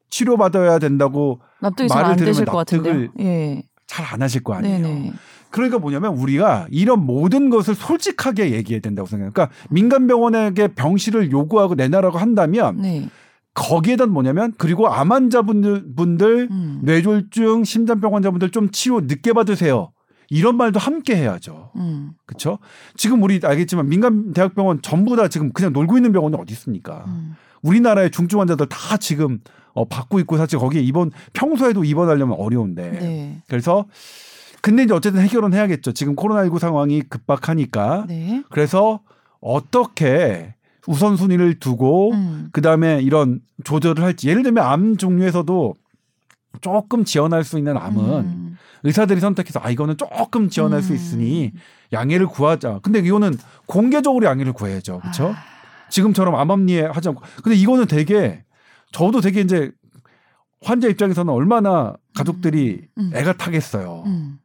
치료 0.10 0.38
받아야 0.38 0.80
된다고 0.80 1.42
말을 1.62 2.16
들으면. 2.16 2.46
납득을 2.46 3.12
예. 3.20 3.64
잘안 3.88 4.22
하실 4.22 4.44
거 4.44 4.54
아니에요. 4.54 4.88
네네. 4.88 5.14
그러니까 5.50 5.80
뭐냐면 5.80 6.16
우리가 6.16 6.68
이런 6.70 7.06
모든 7.06 7.50
것을 7.50 7.74
솔직하게 7.74 8.52
얘기해야 8.52 8.82
된다고 8.82 9.08
생각해요. 9.08 9.32
그러니까 9.34 9.56
민간 9.70 10.08
병원에게 10.08 10.70
병실을 10.70 11.32
요구하고 11.32 11.76
내놔라고 11.76 12.18
한다면 12.18 12.78
네. 12.78 13.10
거기에다 13.56 14.06
뭐냐면 14.06 14.54
그리고 14.58 14.88
암 14.88 15.12
환자분들 15.12 15.96
분들 15.96 16.50
음. 16.52 16.80
뇌졸중 16.84 17.64
심장병 17.64 18.16
환자분들 18.16 18.52
좀 18.52 18.70
치료 18.70 19.02
늦게 19.02 19.34
받으세요. 19.34 19.92
이런 20.30 20.56
말도 20.56 20.80
함께 20.80 21.16
해야죠. 21.16 21.72
음. 21.76 22.12
그렇죠? 22.28 22.60
지금 22.96 23.24
우리 23.24 23.40
알겠지만 23.44 23.90
민간 23.90 24.34
대학병원 24.34 24.84
전부 24.84 25.16
다 25.16 25.28
지금 25.28 25.52
그냥 25.52 25.74
놀고 25.74 25.98
있는 25.98 26.12
병원이 26.12 26.36
어디 26.40 26.54
있습니까? 26.54 27.06
음. 27.08 27.36
우리나라의 27.64 28.12
중증 28.12 28.40
환자들 28.40 28.68
다 28.68 28.98
지금 28.98 29.40
어, 29.74 29.86
받고 29.86 30.20
있고 30.20 30.38
사실 30.38 30.60
거기에 30.60 30.82
입원 30.82 31.12
평소에도 31.34 31.84
입원하려면 31.84 32.38
어려운데 32.40 32.92
네. 32.92 33.42
그래서 33.48 33.86
근데 34.62 34.84
이제 34.84 34.94
어쨌든 34.94 35.22
해결은 35.22 35.54
해야겠죠. 35.54 35.94
지금 35.94 36.16
코로나19 36.16 36.60
상황이 36.60 37.02
급박하니까 37.02 38.06
네. 38.08 38.44
그래서 38.50 39.00
어떻게 39.40 40.54
우선순위를 40.88 41.60
두고 41.60 42.12
음. 42.14 42.50
그 42.52 42.62
다음에 42.62 43.00
이런 43.02 43.42
조절을 43.64 44.04
할지 44.04 44.28
예를 44.28 44.44
들면 44.44 44.66
암 44.66 44.98
종류에서도 44.98 45.76
조금 46.62 47.04
지원할 47.06 47.44
수 47.44 47.58
있는 47.58 47.78
암은 47.78 48.04
음. 48.04 48.58
의사들이 48.84 49.20
선택해서 49.20 49.60
아 49.64 49.70
이거는 49.70 49.98
조금 49.98 50.50
지원할 50.50 50.82
수 50.82 50.94
음. 50.94 50.96
있으니 50.96 51.52
양해를 51.94 52.28
구하자. 52.28 52.80
근데 52.82 53.00
이거는 53.00 53.36
공개적으로 53.66 54.26
양해를 54.26 54.54
구해야죠. 54.54 55.00
그렇죠? 55.00 55.34
아. 55.36 55.60
지금처럼 55.90 56.36
암암리에 56.36 56.86
하지 56.86 57.10
않고. 57.10 57.22
근데 57.44 57.58
이거는 57.58 57.88
되게 57.88 58.44
저도 58.92 59.22
되게 59.22 59.42
이제 59.42 59.72
환자 60.62 60.88
입장에서는 60.88 61.32
얼마나 61.34 61.96
가족들이 62.16 62.88
음. 62.98 63.12
애가 63.14 63.34
타겠어요. 63.38 64.04
음. 64.06 64.40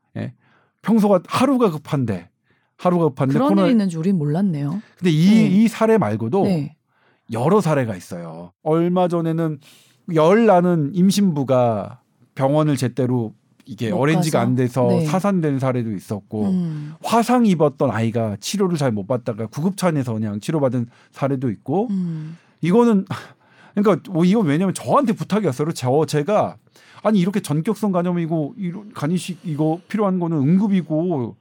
평소가 0.82 1.20
하루가 1.26 1.70
급한데 1.70 2.28
하루가 2.76 3.06
급한데 3.06 3.32
그런 3.32 3.48
코로나 3.48 3.62
일이 3.62 3.72
있는지 3.72 3.96
우린 3.96 4.18
몰랐네요. 4.18 4.82
근데 4.98 5.10
이, 5.10 5.26
네. 5.30 5.46
이 5.46 5.66
사례 5.68 5.96
말고도 5.96 6.44
네. 6.44 6.76
여러 7.32 7.62
사례가 7.62 7.96
있어요. 7.96 8.52
얼마 8.62 9.08
전에는 9.08 9.60
열 10.14 10.44
나는 10.44 10.90
임신부가 10.94 12.02
병원을 12.34 12.76
제대로 12.76 13.32
이게 13.64 13.90
못 13.90 14.00
어렌지가. 14.00 14.42
안 14.42 14.56
돼서 14.56 14.86
네. 14.88 15.06
사산된 15.06 15.58
사례도 15.58 15.90
있었고 15.92 16.50
음. 16.50 16.92
화상 17.02 17.46
입었던 17.46 17.90
아이가 17.90 18.36
치료를 18.38 18.76
잘 18.76 18.92
못 18.92 19.06
받다가 19.06 19.46
구급차 19.46 19.86
안에서 19.88 20.12
그냥 20.12 20.38
치료받은 20.38 20.88
사례도 21.12 21.48
있고 21.48 21.88
음. 21.88 22.36
이거는 22.60 23.06
그러니까 23.74 24.12
뭐 24.12 24.24
이건 24.24 24.46
왜냐면 24.46 24.74
저한테 24.74 25.12
부탁이 25.12 25.46
왔어요. 25.46 25.72
저 25.72 26.06
제가 26.06 26.56
아니 27.02 27.18
이렇게 27.18 27.40
전격성 27.40 27.92
간염이고 27.92 28.54
이런 28.56 28.92
간이식 28.92 29.40
이거 29.44 29.80
필요한 29.88 30.18
거는 30.18 30.38
응급이고 30.38 31.36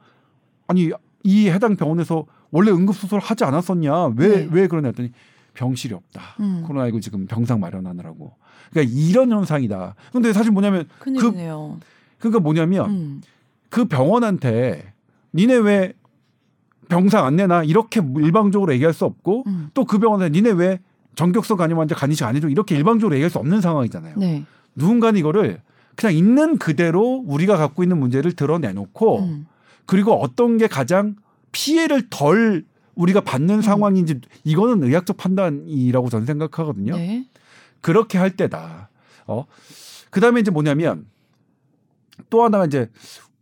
아니 0.67 0.91
이 1.23 1.49
해당 1.49 1.75
병원에서 1.75 2.25
원래 2.51 2.71
응급 2.71 2.95
수술 2.95 3.19
하지 3.19 3.43
않았었냐 3.43 4.07
왜왜 4.15 4.49
네. 4.49 4.67
그러냐 4.67 4.89
했더니 4.89 5.11
병실이 5.53 5.93
없다. 5.93 6.21
음. 6.39 6.65
코로나19 6.67 7.01
지금 7.01 7.27
병상 7.27 7.59
마련하느라고. 7.59 8.33
그러니까 8.71 8.93
이런 8.95 9.31
현상이다. 9.31 9.95
근데 10.11 10.33
사실 10.33 10.51
뭐냐면 10.51 10.87
큰일이네요. 10.99 11.79
그러니까 12.17 12.39
뭐냐면 12.39 12.89
음. 12.89 13.21
그 13.69 13.85
병원한테 13.85 14.93
니네 15.33 15.55
왜 15.57 15.93
병상 16.89 17.25
안 17.25 17.35
내나 17.35 17.63
이렇게 17.63 18.01
일방적으로 18.17 18.73
얘기할 18.73 18.93
수 18.93 19.05
없고 19.05 19.43
음. 19.47 19.69
또그 19.73 19.99
병원에 19.99 20.29
니네 20.29 20.51
왜 20.51 20.79
전격성 21.15 21.57
간염 21.57 21.79
환자 21.79 21.95
간이식 21.95 22.25
안 22.25 22.35
해줘 22.35 22.49
이렇게 22.49 22.75
일방적으로 22.75 23.15
얘기할 23.15 23.29
수 23.29 23.37
없는 23.39 23.61
상황이잖아요. 23.61 24.15
네. 24.17 24.43
누군가는 24.75 25.19
이거를 25.19 25.61
그냥 25.95 26.15
있는 26.15 26.57
그대로 26.57 27.23
우리가 27.25 27.57
갖고 27.57 27.83
있는 27.83 27.99
문제를 27.99 28.33
드러내놓고 28.33 29.19
음. 29.19 29.47
그리고 29.85 30.13
어떤 30.13 30.57
게 30.57 30.67
가장 30.67 31.15
피해를 31.51 32.09
덜 32.09 32.65
우리가 32.95 33.21
받는 33.21 33.55
음. 33.55 33.61
상황인지 33.61 34.21
이거는 34.43 34.83
의학적 34.83 35.17
판단이라고 35.17 36.09
저는 36.09 36.25
생각하거든요. 36.25 36.95
네. 36.95 37.25
그렇게 37.81 38.17
할 38.17 38.31
때다. 38.31 38.89
어. 39.27 39.45
그다음에 40.09 40.39
이제 40.39 40.51
뭐냐면 40.51 41.05
또 42.29 42.43
하나가 42.43 42.65
이제 42.65 42.89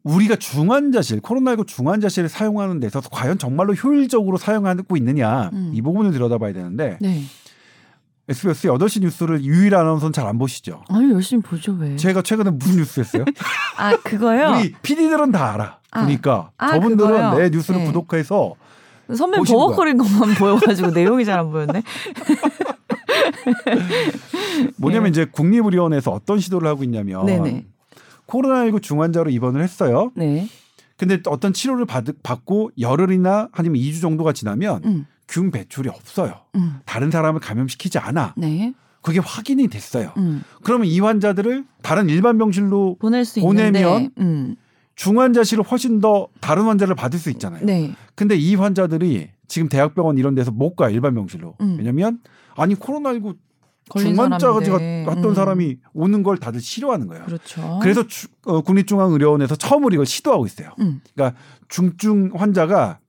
우리가 0.03 0.35
중환자실 0.35 1.19
코로나19 1.21 1.67
중환자실을 1.67 2.27
사용하는 2.27 2.79
데서 2.79 3.01
과연 3.11 3.37
정말로 3.37 3.73
효율적으로 3.73 4.37
사용하고 4.37 4.97
있느냐 4.97 5.49
음. 5.53 5.71
이 5.73 5.81
부분을 5.81 6.11
들여다봐야 6.11 6.53
되는데 6.53 6.97
네. 7.01 7.21
SBS 8.31 8.67
8시 8.69 9.01
뉴스를 9.01 9.43
유일 9.43 9.75
아나운서는 9.75 10.13
잘 10.13 10.27
안 10.27 10.37
보시죠. 10.37 10.83
아니 10.89 11.11
열심히 11.11 11.41
보죠 11.41 11.75
왜? 11.79 11.95
제가 11.97 12.21
최근에 12.21 12.51
무슨 12.51 12.77
뉴스 12.77 12.99
했어요? 12.99 13.25
아 13.77 13.95
그거요? 13.97 14.57
우리 14.59 14.73
PD들은 14.81 15.31
다 15.31 15.53
알아. 15.53 15.77
아. 15.91 16.01
그러니까 16.01 16.51
아, 16.57 16.71
저분들은 16.73 17.11
그거요? 17.11 17.33
내 17.37 17.49
뉴스를 17.49 17.79
네. 17.81 17.85
구독해서 17.87 18.53
선배. 19.15 19.37
버벅거린 19.39 19.97
것만 19.97 20.35
보여가지고 20.39 20.91
내용이 20.91 21.25
잘 21.25 21.39
안 21.39 21.51
보였네. 21.51 21.81
뭐냐면 24.77 25.05
네. 25.05 25.09
이제 25.09 25.25
국립의료원에서 25.25 26.11
어떤 26.11 26.39
시도를 26.39 26.67
하고 26.67 26.83
있냐면 26.83 27.25
네네. 27.25 27.65
코로나19 28.27 28.81
중환자로 28.81 29.29
입원을 29.31 29.61
했어요. 29.63 30.11
네. 30.15 30.47
근데 30.97 31.19
어떤 31.27 31.51
치료를 31.51 31.85
받, 31.85 32.05
받고 32.23 32.71
열흘이나 32.79 33.49
아니면 33.51 33.81
2주 33.81 34.01
정도가 34.01 34.33
지나면 34.33 34.81
음. 34.85 35.05
균 35.31 35.49
배출이 35.49 35.87
없어요. 35.89 36.33
음. 36.55 36.81
다른 36.85 37.09
사람을 37.09 37.39
감염시키지 37.39 37.97
않아. 37.97 38.33
네. 38.35 38.73
그게 39.01 39.19
확인이 39.19 39.67
됐어요. 39.69 40.11
음. 40.17 40.43
그러면 40.61 40.87
이 40.87 40.99
환자들을 40.99 41.63
다른 41.81 42.09
일반 42.09 42.37
병실로 42.37 42.97
보낼 42.99 43.23
수 43.25 43.39
보내면. 43.41 44.11
음. 44.19 44.55
중환자실을 44.95 45.63
훨씬 45.63 45.99
더 46.01 46.27
다른 46.41 46.63
환자를 46.65 46.95
받을 46.95 47.17
수 47.17 47.29
있잖아요. 47.31 47.65
네. 47.65 47.95
근데 48.13 48.35
이 48.35 48.55
환자들이 48.55 49.29
지금 49.47 49.69
대학병원 49.69 50.17
이런 50.17 50.35
데서 50.35 50.51
못 50.51 50.75
가요 50.75 50.93
일반 50.93 51.15
병실로. 51.15 51.55
음. 51.61 51.75
왜냐면 51.79 52.19
아니 52.55 52.75
코로나19 52.75 53.35
걸린 53.89 54.13
중환자가 54.15 54.59
사람인데. 54.63 55.05
갔던 55.07 55.25
음. 55.25 55.33
사람이 55.33 55.77
오는 55.93 56.23
걸 56.23 56.37
다들 56.37 56.59
싫어하는 56.59 57.07
거예요. 57.07 57.23
그렇죠. 57.25 57.79
그래서 57.81 58.05
주- 58.05 58.27
어, 58.45 58.61
국립중앙의료원에서 58.61 59.55
처음으로 59.55 59.93
이걸 59.93 60.05
시도하고 60.05 60.45
있어요. 60.45 60.69
음. 60.79 61.01
그러니까 61.15 61.39
중증 61.69 62.31
환자가 62.35 62.99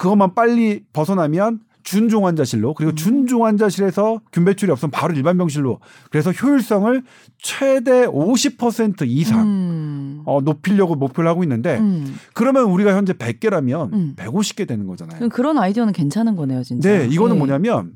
그것만 0.00 0.34
빨리 0.34 0.82
벗어나면 0.94 1.60
준중 1.82 2.24
환자실로 2.26 2.70
음. 2.70 2.74
그리고 2.74 2.94
준중 2.94 3.44
환자실에서 3.44 4.20
균 4.32 4.46
배출이 4.46 4.72
없으면 4.72 4.90
바로 4.90 5.12
일반 5.14 5.36
병실로 5.36 5.78
그래서 6.10 6.30
효율성을 6.30 7.02
최대 7.36 8.06
50% 8.06 9.06
이상 9.06 9.42
음. 9.42 10.22
어, 10.24 10.40
높이려고 10.40 10.94
목표를 10.94 11.28
하고 11.28 11.42
있는데 11.42 11.78
음. 11.78 12.16
그러면 12.32 12.64
우리가 12.64 12.96
현재 12.96 13.12
100개라면 13.12 13.92
음. 13.92 14.14
150개 14.16 14.66
되는 14.66 14.86
거잖아요. 14.86 15.28
그런 15.28 15.58
아이디어는 15.58 15.92
괜찮은 15.92 16.34
거네요, 16.34 16.62
진짜. 16.62 16.88
네, 16.88 17.06
이거는 17.10 17.34
예. 17.34 17.38
뭐냐면 17.38 17.92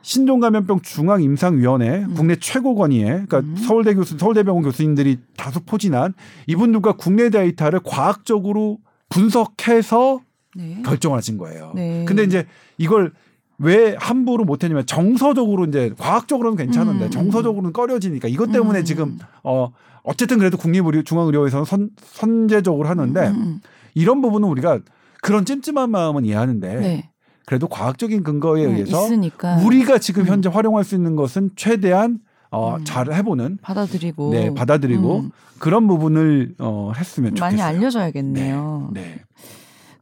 신종감염병 0.00 0.80
중앙임상위원회 0.80 2.04
음. 2.04 2.14
국내 2.14 2.36
최고권위에 2.36 3.04
그러니까 3.04 3.40
음. 3.40 3.56
서울대 3.56 3.92
교수 3.94 4.16
서울대병원 4.16 4.64
교수님들이 4.64 5.18
다수 5.36 5.60
포진한 5.60 6.14
이분들과 6.46 6.92
국내 6.92 7.28
데이터를 7.28 7.80
과학적으로 7.84 8.78
분석해서 9.10 10.20
네. 10.56 10.82
결정을 10.84 11.16
하신 11.18 11.38
거예요. 11.38 11.72
네. 11.74 12.04
근데 12.06 12.24
이제 12.24 12.46
이걸 12.78 13.12
왜 13.58 13.96
함부로 13.98 14.44
못했냐면 14.44 14.84
정서적으로 14.86 15.64
이제 15.64 15.92
과학적으로는 15.98 16.56
괜찮은데 16.56 17.06
음. 17.06 17.10
정서적으로는 17.10 17.72
꺼려지니까 17.72 18.28
이것 18.28 18.52
때문에 18.52 18.80
음. 18.80 18.84
지금 18.84 19.18
어 19.42 19.72
어쨌든 20.02 20.38
그래도 20.38 20.56
국립의료 20.56 21.02
중앙의료에서는 21.02 21.64
선 21.64 21.90
선제적으로 22.04 22.88
하는데 22.88 23.28
음, 23.28 23.34
음, 23.34 23.60
이런 23.94 24.20
부분은 24.20 24.48
우리가 24.48 24.80
그런 25.22 25.44
찜찜한 25.44 25.90
마음은 25.90 26.24
이해하는데 26.24 26.74
음. 26.74 26.80
네. 26.80 27.10
그래도 27.46 27.68
과학적인 27.68 28.22
근거에 28.24 28.64
음, 28.64 28.74
의해서 28.74 29.04
있으니까 29.06 29.56
우리가 29.64 29.98
지금 29.98 30.24
음. 30.24 30.28
현재 30.28 30.48
활용할 30.48 30.84
수 30.84 30.94
있는 30.94 31.16
것은 31.16 31.50
최대한 31.56 32.18
어, 32.50 32.76
음. 32.76 32.84
잘 32.84 33.12
해보는 33.12 33.58
받아들이고 33.62 34.30
네 34.30 34.54
받아들이고 34.54 35.18
음, 35.20 35.30
그런 35.58 35.86
부분을 35.88 36.54
어, 36.58 36.92
했으면 36.94 37.34
좋겠어요. 37.34 37.58
많이 37.58 37.62
알려줘야겠네요. 37.62 38.90
네. 38.92 39.20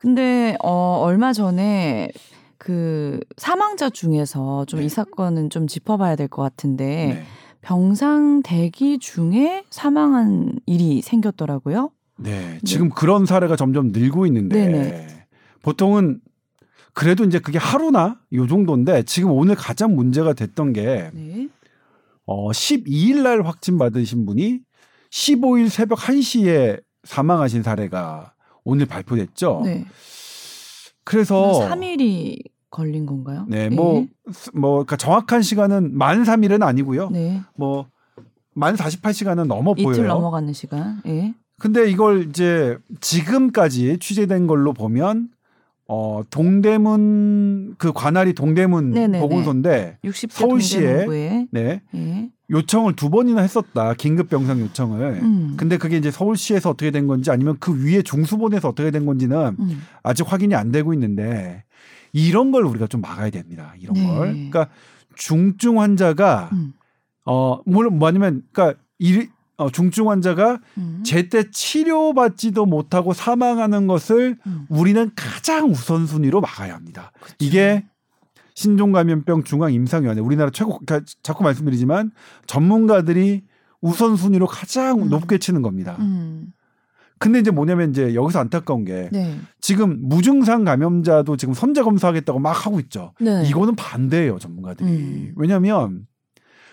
근데 0.05 0.55
어 0.63 0.99
얼마 1.03 1.33
전에 1.33 2.11
그 2.59 3.21
사망자 3.39 3.89
중에서 3.89 4.67
좀이 4.67 4.83
네. 4.83 4.89
사건은 4.91 5.49
좀 5.49 5.67
짚어봐야 5.67 6.15
될 6.15 6.29
것 6.29 6.43
같은데 6.43 6.85
네. 6.85 7.25
병상 7.63 8.43
대기 8.43 8.99
중에 8.99 9.65
사망한 9.71 10.61
일이 10.67 11.01
생겼더라고요. 11.01 11.91
네. 12.19 12.59
지금 12.67 12.91
그런 12.91 13.25
사례가 13.25 13.57
점점 13.57 13.93
늘고 13.93 14.27
있는데 14.27 14.67
네네. 14.69 15.27
보통은 15.63 16.21
그래도 16.93 17.25
이제 17.25 17.39
그게 17.39 17.57
하루나 17.57 18.21
요 18.35 18.47
정도인데 18.47 19.05
지금 19.05 19.31
오늘 19.31 19.55
가장 19.55 19.97
문제가 19.97 20.35
됐던 20.35 20.75
게 20.75 21.11
네. 21.15 21.49
어, 22.27 22.51
12일 22.51 23.23
날 23.23 23.41
확진 23.47 23.79
받으신 23.79 24.27
분이 24.27 24.61
15일 25.11 25.71
새벽 25.71 25.99
1시에 25.99 26.83
사망하신 27.05 27.63
사례가 27.63 28.34
오늘 28.65 28.87
발표됐죠. 28.87 29.63
네. 29.65 29.85
그래서 31.05 31.69
3일이 31.69 32.43
걸린 32.71 33.07
건가요? 33.07 33.47
네, 33.49 33.69
뭐, 33.69 34.07
뭐, 34.53 34.73
그러니까 34.73 34.97
정확한 34.97 35.43
시간은 35.43 35.97
만 35.97 36.25
3일은 36.25 36.63
아니고요. 36.63 37.11
네. 37.11 37.41
뭐, 37.57 37.87
만 38.55 38.75
48시간은 38.75 39.47
넘어 39.47 39.73
이틀 39.77 39.85
보여요. 39.85 40.09
넘어가는 40.09 40.53
시간. 40.53 41.01
예. 41.07 41.35
근데 41.61 41.89
이걸 41.89 42.29
이제 42.29 42.77
지금까지 43.01 43.99
취재된 43.99 44.47
걸로 44.47 44.73
보면, 44.73 45.29
어, 45.87 46.23
동대문, 46.31 47.75
그 47.77 47.93
관할이 47.93 48.33
동대문 48.33 48.91
네네네. 48.91 49.21
보건소인데, 49.21 49.99
60대 50.05 50.31
서울시에 50.31 51.07
네, 51.51 51.83
예. 51.95 52.31
요청을 52.51 52.95
두 52.95 53.11
번이나 53.11 53.41
했었다. 53.43 53.95
긴급 53.95 54.29
병상 54.29 54.61
요청을. 54.61 55.21
음. 55.23 55.55
근데 55.57 55.77
그게 55.77 55.97
이제 55.97 56.11
서울시에서 56.11 56.71
어떻게 56.71 56.91
된 56.91 57.07
건지 57.07 57.31
아니면 57.31 57.57
그 57.59 57.85
위에 57.85 58.03
중수본에서 58.03 58.69
어떻게 58.69 58.91
된 58.91 59.07
건지는 59.07 59.57
음. 59.59 59.83
아직 60.03 60.31
확인이 60.31 60.55
안 60.55 60.71
되고 60.71 60.93
있는데 60.93 61.65
이런 62.13 62.51
걸 62.51 62.65
우리가 62.65 62.87
좀 62.87 63.01
막아야 63.01 63.31
됩니다. 63.31 63.75
이런 63.79 63.95
네. 63.95 64.07
걸. 64.07 64.19
그러니까 64.33 64.69
중증 65.17 65.81
환자가 65.81 66.51
음. 66.53 66.75
어 67.25 67.61
물론 67.65 67.99
뭐냐면 67.99 68.43
그러니까 68.53 68.79
이 68.99 69.27
어, 69.57 69.71
중증 69.71 70.11
환자가 70.11 70.61
음. 70.79 71.03
제때 71.05 71.51
치료받지도 71.51 72.67
못하고 72.67 73.13
사망하는 73.13 73.87
것을 73.87 74.37
음. 74.47 74.67
우리는 74.69 75.11
가장 75.15 75.71
우선순위로 75.71 76.41
막아야 76.41 76.75
합니다. 76.75 77.13
이게 77.39 77.85
신종감염병 78.55 79.45
중앙임상위원회 79.45 80.21
우리나라 80.21 80.51
최고 80.51 80.79
그러니까 80.79 81.07
자꾸 81.23 81.45
말씀드리지만 81.45 82.11
전문가들이 82.47 83.43
우선순위로 83.81 84.47
가장 84.47 85.03
음. 85.03 85.09
높게 85.09 85.39
치는 85.39 85.63
겁니다. 85.63 85.97
음. 86.01 86.53
근데 87.19 87.39
이제 87.39 87.51
뭐냐면 87.51 87.91
이제 87.91 88.15
여기서 88.15 88.41
안타까운 88.41 88.85
게 88.85 89.09
네. 89.13 89.39
지금 89.61 89.99
무증상 90.03 90.65
감염자도 90.65 91.37
지금 91.37 91.55
선제 91.55 91.83
검사하겠다고 91.83 92.39
막 92.39 92.67
하고 92.67 92.81
있죠. 92.81 93.13
네. 93.21 93.45
이거는 93.49 93.77
반대예요, 93.77 94.39
전문가들이. 94.39 94.89
음. 94.91 95.33
왜냐하면 95.37 96.07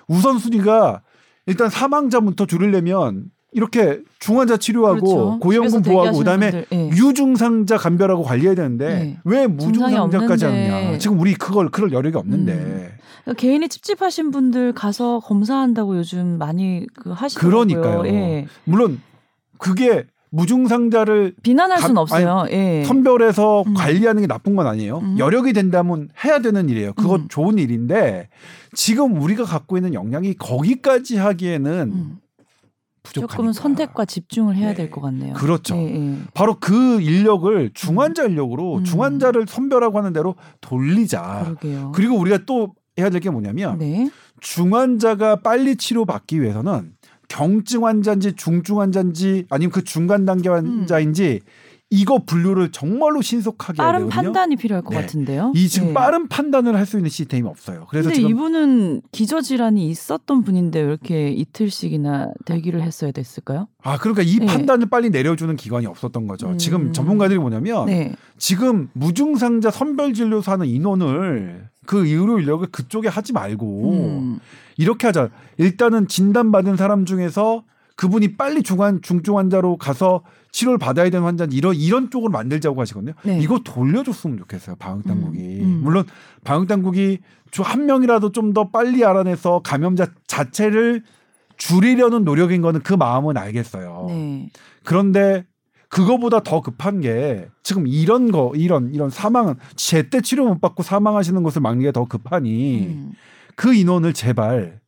우선순위가 0.07 1.03
일단 1.51 1.69
사망자부터 1.69 2.45
줄이려면 2.45 3.25
이렇게 3.51 3.99
중환자 4.19 4.55
치료하고 4.57 4.99
그렇죠. 4.99 5.39
고위험군 5.39 5.81
보호하고 5.81 6.19
그다음에 6.19 6.65
예. 6.71 6.89
유중상자 6.89 7.75
감별하고 7.75 8.23
관리해야 8.23 8.55
되는데 8.55 8.87
네. 8.87 9.19
왜 9.25 9.45
무증상자까지. 9.45 10.45
하느냐. 10.45 10.97
지금 10.97 11.19
우리 11.19 11.33
그걸 11.33 11.69
그럴 11.69 11.91
여력이 11.91 12.15
없는데. 12.17 12.53
음. 12.53 12.89
그러니까 13.23 13.39
개인이 13.41 13.67
찝찝하신 13.67 14.31
분들 14.31 14.71
가서 14.71 15.19
검사한다고 15.19 15.97
요즘 15.97 16.37
많이 16.37 16.87
그 16.95 17.11
하시더라고요. 17.11 17.65
그러니까요. 17.67 18.07
예. 18.07 18.47
물론 18.63 19.01
그게 19.57 20.05
무증상자를 20.31 21.35
비난할 21.43 21.77
감- 21.79 21.87
수는 21.89 21.97
없어요. 22.01 22.45
예. 22.51 22.83
선별해서 22.85 23.63
음. 23.67 23.73
관리하는 23.73 24.21
게 24.21 24.27
나쁜 24.27 24.55
건 24.55 24.65
아니에요. 24.65 24.99
음. 24.99 25.19
여력이 25.19 25.53
된다면 25.53 26.09
해야 26.23 26.39
되는 26.39 26.69
일이에요. 26.69 26.93
그건 26.93 27.21
음. 27.21 27.27
좋은 27.29 27.59
일인데 27.59 28.29
지금 28.73 29.21
우리가 29.21 29.43
갖고 29.43 29.77
있는 29.77 29.93
역량이 29.93 30.35
거기까지 30.35 31.17
하기에는 31.17 31.91
음. 31.91 32.17
부족하니까. 33.03 33.33
조금은 33.35 33.53
선택과 33.53 34.05
집중을 34.05 34.55
해야 34.55 34.69
네. 34.69 34.75
될것 34.75 35.03
같네요. 35.03 35.33
그렇죠. 35.33 35.75
예, 35.75 35.95
예. 35.95 36.17
바로 36.33 36.55
그 36.59 37.01
인력을 37.01 37.71
중환자 37.73 38.23
인력으로 38.25 38.77
음. 38.77 38.83
중환자를 38.83 39.45
선별하고 39.47 39.97
하는 39.97 40.13
대로 40.13 40.35
돌리자. 40.61 41.41
그러게요. 41.45 41.91
그리고 41.93 42.15
우리가 42.17 42.39
또 42.45 42.73
해야 42.99 43.09
될 43.09 43.19
게 43.21 43.29
뭐냐면 43.29 43.79
네. 43.79 44.09
중환자가 44.41 45.37
빨리 45.37 45.75
치료받기 45.75 46.41
위해서는 46.41 46.93
경증 47.31 47.85
환자인지 47.85 48.33
중증 48.35 48.79
환자인지 48.79 49.45
아니면 49.49 49.71
그 49.71 49.83
중간 49.83 50.25
단계 50.25 50.49
환자인지 50.49 51.39
이거 51.93 52.19
분류를 52.25 52.71
정말로 52.71 53.21
신속하게 53.21 53.81
음. 53.81 53.83
빠른. 53.83 54.07
판단이 54.07 54.55
필요할 54.55 54.81
것 54.81 54.91
네. 54.91 55.01
같은데요. 55.01 55.51
이 55.55 55.67
지금 55.67 55.89
예. 55.89 55.93
빠른 55.93 56.29
판단을 56.29 56.75
할 56.77 56.85
수 56.85 56.95
있는 56.97 57.09
시스템이 57.09 57.45
없어요. 57.47 57.85
그래서 57.89 58.07
근데 58.09 58.15
지금 58.15 58.29
이분은 58.29 59.01
기저 59.11 59.41
질환이 59.41 59.89
있었던 59.89 60.43
분인데 60.43 60.79
왜 60.79 60.85
이렇게 60.87 61.29
이틀씩이나 61.31 62.31
대기를 62.45 62.81
했어야 62.81 63.11
됐을까요? 63.11 63.67
아 63.83 63.97
그러니까 63.97 64.23
이 64.23 64.37
네. 64.39 64.45
판단을 64.45 64.87
빨리 64.89 65.09
내려주는 65.09 65.53
기관이 65.57 65.85
없었던 65.85 66.27
거죠. 66.27 66.47
음. 66.47 66.57
지금 66.57 66.93
전문가들이 66.93 67.39
뭐냐면 67.39 67.87
네. 67.87 68.13
지금 68.37 68.89
무증상자 68.93 69.69
선별 69.69 70.13
진료소 70.13 70.49
하는 70.51 70.67
인원을 70.67 71.67
그 71.85 72.05
의료 72.07 72.39
인력을 72.39 72.65
그쪽에 72.71 73.09
하지 73.09 73.33
말고 73.33 73.91
음. 73.91 74.39
이렇게 74.81 75.07
하자. 75.07 75.29
일단은 75.57 76.07
진단받은 76.07 76.75
사람 76.77 77.05
중에서 77.05 77.63
그분이 77.95 78.35
빨리 78.35 78.63
중환 78.63 79.01
중증 79.01 79.37
환자로 79.37 79.77
가서 79.77 80.23
치료를 80.51 80.79
받아야 80.79 81.09
되는 81.09 81.23
환자 81.25 81.47
이런 81.51 81.75
이런 81.75 82.09
쪽으로 82.09 82.31
만들자고 82.31 82.81
하시거든요. 82.81 83.13
네. 83.23 83.39
이거 83.39 83.59
돌려줬으면 83.63 84.37
좋겠어요. 84.39 84.75
방역 84.77 85.05
당국이 85.05 85.39
음, 85.39 85.63
음. 85.65 85.81
물론 85.83 86.05
방역 86.43 86.67
당국이 86.67 87.19
주한 87.51 87.85
명이라도 87.85 88.31
좀 88.31 88.53
더 88.53 88.69
빨리 88.69 89.05
알아내서 89.05 89.61
감염자 89.63 90.07
자체를 90.27 91.03
줄이려는 91.57 92.23
노력인 92.23 92.61
거는 92.61 92.81
그 92.81 92.93
마음은 92.93 93.37
알겠어요. 93.37 94.05
네. 94.09 94.49
그런데 94.83 95.45
그거보다 95.89 96.41
더 96.41 96.61
급한 96.61 97.01
게 97.01 97.47
지금 97.63 97.85
이런 97.85 98.31
거 98.31 98.51
이런 98.55 98.93
이런 98.95 99.09
사망 99.09 99.55
제때 99.75 100.21
치료 100.21 100.45
못 100.47 100.59
받고 100.59 100.81
사망하시는 100.83 101.43
것을 101.43 101.61
막는 101.61 101.83
게 101.83 101.91
더 101.91 102.05
급하니 102.05 102.87
음. 102.87 103.11
그 103.55 103.73
인원을 103.73 104.13
제발 104.13 104.79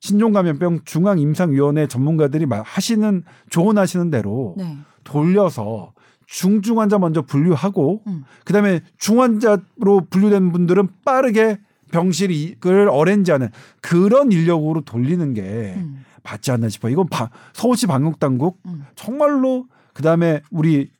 신종감염병 0.00 0.80
중앙임상위원회 0.84 1.86
전문가들이 1.86 2.46
마- 2.46 2.62
하시는 2.64 3.22
조언하시는 3.50 4.10
대로 4.10 4.54
네. 4.58 4.76
돌려서 5.02 5.92
중증 6.26 6.78
환자 6.78 6.98
먼저 6.98 7.22
분류하고 7.22 8.02
음. 8.06 8.24
그다음에 8.44 8.80
중환자로 8.98 10.06
분류된 10.10 10.52
분들은 10.52 10.88
빠르게 11.04 11.58
병실을 11.90 12.88
어렌지하는 12.90 13.48
그런 13.80 14.32
인력으로 14.32 14.80
돌리는 14.82 15.32
게 15.34 15.74
음. 15.76 16.04
맞지 16.22 16.50
않나 16.50 16.68
싶어요. 16.68 16.92
이건 16.92 17.06
바- 17.08 17.30
서울시 17.52 17.86
방역 17.86 18.18
당국 18.18 18.58
음. 18.66 18.84
정말로 18.94 19.66
그다음에 19.92 20.40
우리 20.50 20.90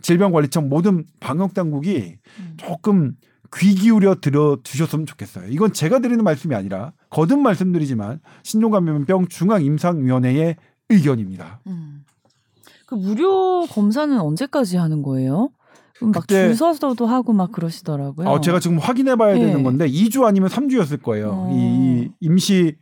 질병관리청 0.00 0.68
모든 0.68 1.04
방역 1.20 1.54
당국이 1.54 2.16
음. 2.40 2.54
조금 2.56 3.12
귀 3.58 3.74
기울여 3.74 4.16
들어 4.20 4.58
주셨으면 4.62 5.06
좋겠어요. 5.06 5.46
이건 5.50 5.72
제가 5.72 5.98
드리는 5.98 6.22
말씀이 6.24 6.54
아니라 6.54 6.92
거듭 7.10 7.38
말씀드리지만 7.40 8.20
신종감염병 8.42 9.28
중앙임상위원회의 9.28 10.56
의견입니다. 10.88 11.60
음. 11.66 12.04
그 12.86 12.94
무료 12.94 13.66
검사는 13.66 14.18
언제까지 14.18 14.76
하는 14.76 15.02
거예요? 15.02 15.50
그럼 15.96 16.12
막 16.12 16.22
그때- 16.22 16.46
줄 16.48 16.56
서서도 16.56 17.06
하고 17.06 17.32
막 17.32 17.52
그러시더라고요. 17.52 18.28
어, 18.28 18.40
제가 18.40 18.58
지금 18.60 18.78
확인해 18.78 19.16
봐야 19.16 19.34
네. 19.34 19.40
되는 19.46 19.62
건데 19.62 19.86
2주 19.86 20.24
아니면 20.24 20.48
3주였을 20.48 21.00
거예요. 21.02 21.30
어. 21.32 21.50
이 21.52 22.10
임시 22.20 22.76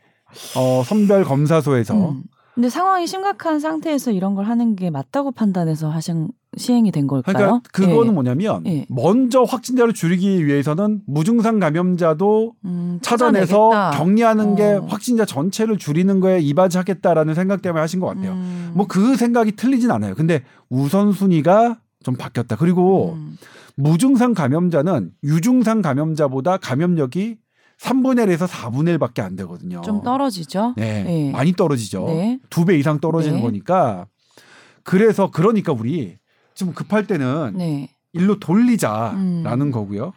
어, 0.56 0.83
선별 0.85 1.24
검사소에서 1.24 2.11
음. 2.11 2.22
근데 2.61 2.68
상황이 2.68 3.07
심각한 3.07 3.59
상태에서 3.59 4.11
이런 4.11 4.35
걸 4.35 4.44
하는 4.44 4.77
게 4.77 4.90
맞다고 4.90 5.33
판단해서 5.33 5.88
하신 5.88 6.29
시행이 6.59 6.92
된 6.92 7.07
걸까요? 7.07 7.35
그러니까 7.35 7.61
그거는 7.73 8.09
예. 8.09 8.12
뭐냐면 8.12 8.66
예. 8.66 8.85
먼저 8.90 9.44
확진자를 9.44 9.94
줄이기 9.94 10.44
위해서는 10.44 11.01
무증상 11.07 11.59
감염자도 11.59 12.53
음, 12.66 12.99
찾아내서 13.01 13.70
찾아내겠다. 13.70 13.99
격리하는 13.99 14.57
게 14.57 14.64
어. 14.75 14.87
확진자 14.90 15.25
전체를 15.25 15.79
줄이는 15.79 16.20
거에 16.20 16.40
이바지하겠다라는 16.40 17.35
생각 17.35 17.62
때문에 17.62 17.81
하신 17.81 17.99
것 17.99 18.09
같아요. 18.09 18.33
음. 18.33 18.73
뭐그 18.75 19.16
생각이 19.16 19.53
틀리진 19.53 19.90
않아요. 19.90 20.14
근데 20.14 20.42
우선순위가 20.68 21.79
좀 22.05 22.14
바뀌었다. 22.14 22.57
그리고 22.57 23.14
음. 23.14 23.38
무증상 23.77 24.35
감염자는 24.35 25.12
유증상 25.25 25.81
감염자보다 25.81 26.59
감염력이 26.59 27.38
3분의 27.81 28.27
1에서 28.27 28.47
4분의 28.47 28.99
1밖에 28.99 29.21
안 29.21 29.37
되거든요. 29.37 29.81
좀 29.81 30.03
떨어지죠. 30.03 30.75
네, 30.77 31.03
네. 31.03 31.31
많이 31.31 31.53
떨어지죠. 31.53 32.05
네. 32.07 32.38
두배 32.51 32.79
이상 32.79 33.01
떨어지는 33.01 33.37
네. 33.38 33.43
거니까. 33.43 34.07
그래서 34.83 35.31
그러니까 35.31 35.73
우리 35.73 36.19
좀 36.55 36.75
급할 36.75 37.07
때는 37.07 37.55
네. 37.57 37.88
일로 38.12 38.38
돌리자라는 38.38 39.61
음. 39.61 39.71
거고요. 39.71 40.12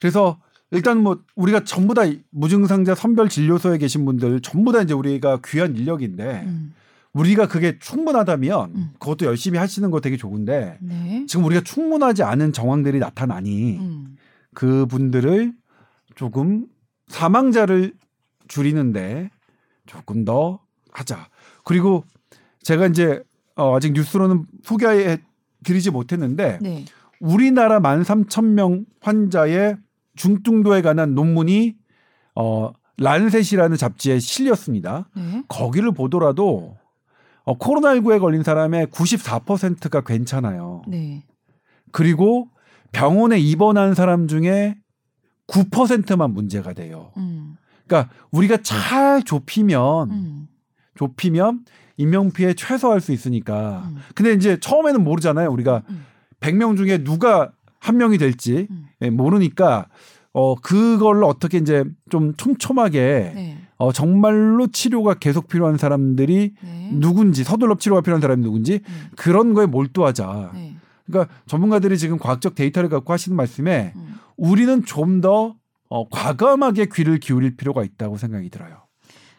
그래서 0.00 0.38
일단 0.70 1.02
뭐 1.02 1.20
우리가 1.36 1.64
전부 1.64 1.94
다 1.94 2.02
무증상자 2.30 2.94
선별 2.94 3.28
진료소에 3.28 3.78
계신 3.78 4.04
분들 4.04 4.40
전부 4.40 4.72
다 4.72 4.82
이제 4.82 4.92
우리가 4.92 5.40
귀한 5.44 5.76
인력인데 5.76 6.42
음. 6.46 6.74
우리가 7.12 7.46
그게 7.46 7.78
충분하다면 7.78 8.72
음. 8.74 8.90
그것도 8.98 9.24
열심히 9.24 9.58
하시는 9.58 9.90
거 9.90 10.00
되게 10.00 10.16
좋은데 10.16 10.78
네. 10.80 11.24
지금 11.28 11.44
우리가 11.44 11.62
충분하지 11.62 12.22
않은 12.24 12.52
정황들이 12.52 12.98
나타나니 12.98 13.76
음. 13.78 14.16
그 14.52 14.86
분들을 14.86 15.52
조금 16.16 16.66
사망자를 17.08 17.94
줄이는데 18.48 19.30
조금 19.86 20.24
더 20.24 20.60
하자. 20.92 21.28
그리고 21.64 22.04
제가 22.62 22.86
이제 22.86 23.22
어, 23.56 23.76
아직 23.76 23.92
뉴스로는 23.92 24.46
소개해 24.62 25.18
드리지 25.64 25.90
못했는데 25.90 26.58
네. 26.60 26.84
우리나라 27.20 27.80
13,000명 27.80 28.84
환자의 29.00 29.76
중증도에 30.16 30.82
관한 30.82 31.14
논문이 31.14 31.76
어 32.34 32.72
란셋이라는 32.98 33.76
잡지에 33.76 34.18
실렸습니다. 34.18 35.08
네. 35.16 35.42
거기를 35.48 35.92
보더라도 35.92 36.76
어, 37.44 37.56
코로나19에 37.56 38.20
걸린 38.20 38.42
사람의 38.42 38.88
94%가 38.88 40.02
괜찮아요. 40.02 40.82
네. 40.86 41.24
그리고 41.92 42.48
병원에 42.92 43.38
입원한 43.38 43.94
사람 43.94 44.28
중에 44.28 44.76
9%만 45.48 46.32
문제가 46.32 46.72
돼요. 46.72 47.10
음. 47.16 47.56
그러니까 47.86 48.12
우리가 48.30 48.58
잘 48.58 49.22
좁히면 49.22 50.10
음. 50.10 50.48
좁히면 50.94 51.64
인명 51.96 52.30
피해 52.30 52.54
최소화할 52.54 53.00
수 53.00 53.12
있으니까. 53.12 53.88
음. 53.88 53.96
근데 54.14 54.32
이제 54.32 54.58
처음에는 54.60 55.02
모르잖아요. 55.02 55.50
우리가 55.50 55.82
음. 55.88 56.04
100명 56.40 56.76
중에 56.76 57.02
누가 57.02 57.50
한 57.80 57.96
명이 57.96 58.18
될지 58.18 58.68
음. 58.70 58.86
예, 59.02 59.10
모르니까 59.10 59.86
어 60.32 60.54
그걸로 60.56 61.26
어떻게 61.26 61.58
이제 61.58 61.84
좀 62.10 62.34
촘촘하게 62.34 63.32
네. 63.34 63.58
어 63.76 63.92
정말로 63.92 64.66
치료가 64.68 65.14
계속 65.14 65.48
필요한 65.48 65.78
사람들이 65.78 66.54
네. 66.62 66.90
누군지 66.92 67.44
서둘러 67.44 67.76
치료가 67.76 68.02
필요한 68.02 68.20
사람이 68.20 68.42
누군지 68.42 68.80
음. 68.86 69.06
그런 69.16 69.54
거에 69.54 69.66
몰두하자. 69.66 70.50
네. 70.54 70.76
그러니까 71.10 71.34
전문가들이 71.46 71.98
지금 71.98 72.18
과학적 72.18 72.54
데이터를 72.54 72.88
갖고 72.88 73.12
하시는 73.12 73.36
말씀에 73.36 73.92
음. 73.96 74.14
우리는 74.36 74.84
좀더 74.84 75.56
어, 75.90 76.08
과감하게 76.08 76.86
귀를 76.92 77.18
기울일 77.18 77.56
필요가 77.56 77.82
있다고 77.82 78.16
생각이 78.18 78.50
들어요. 78.50 78.82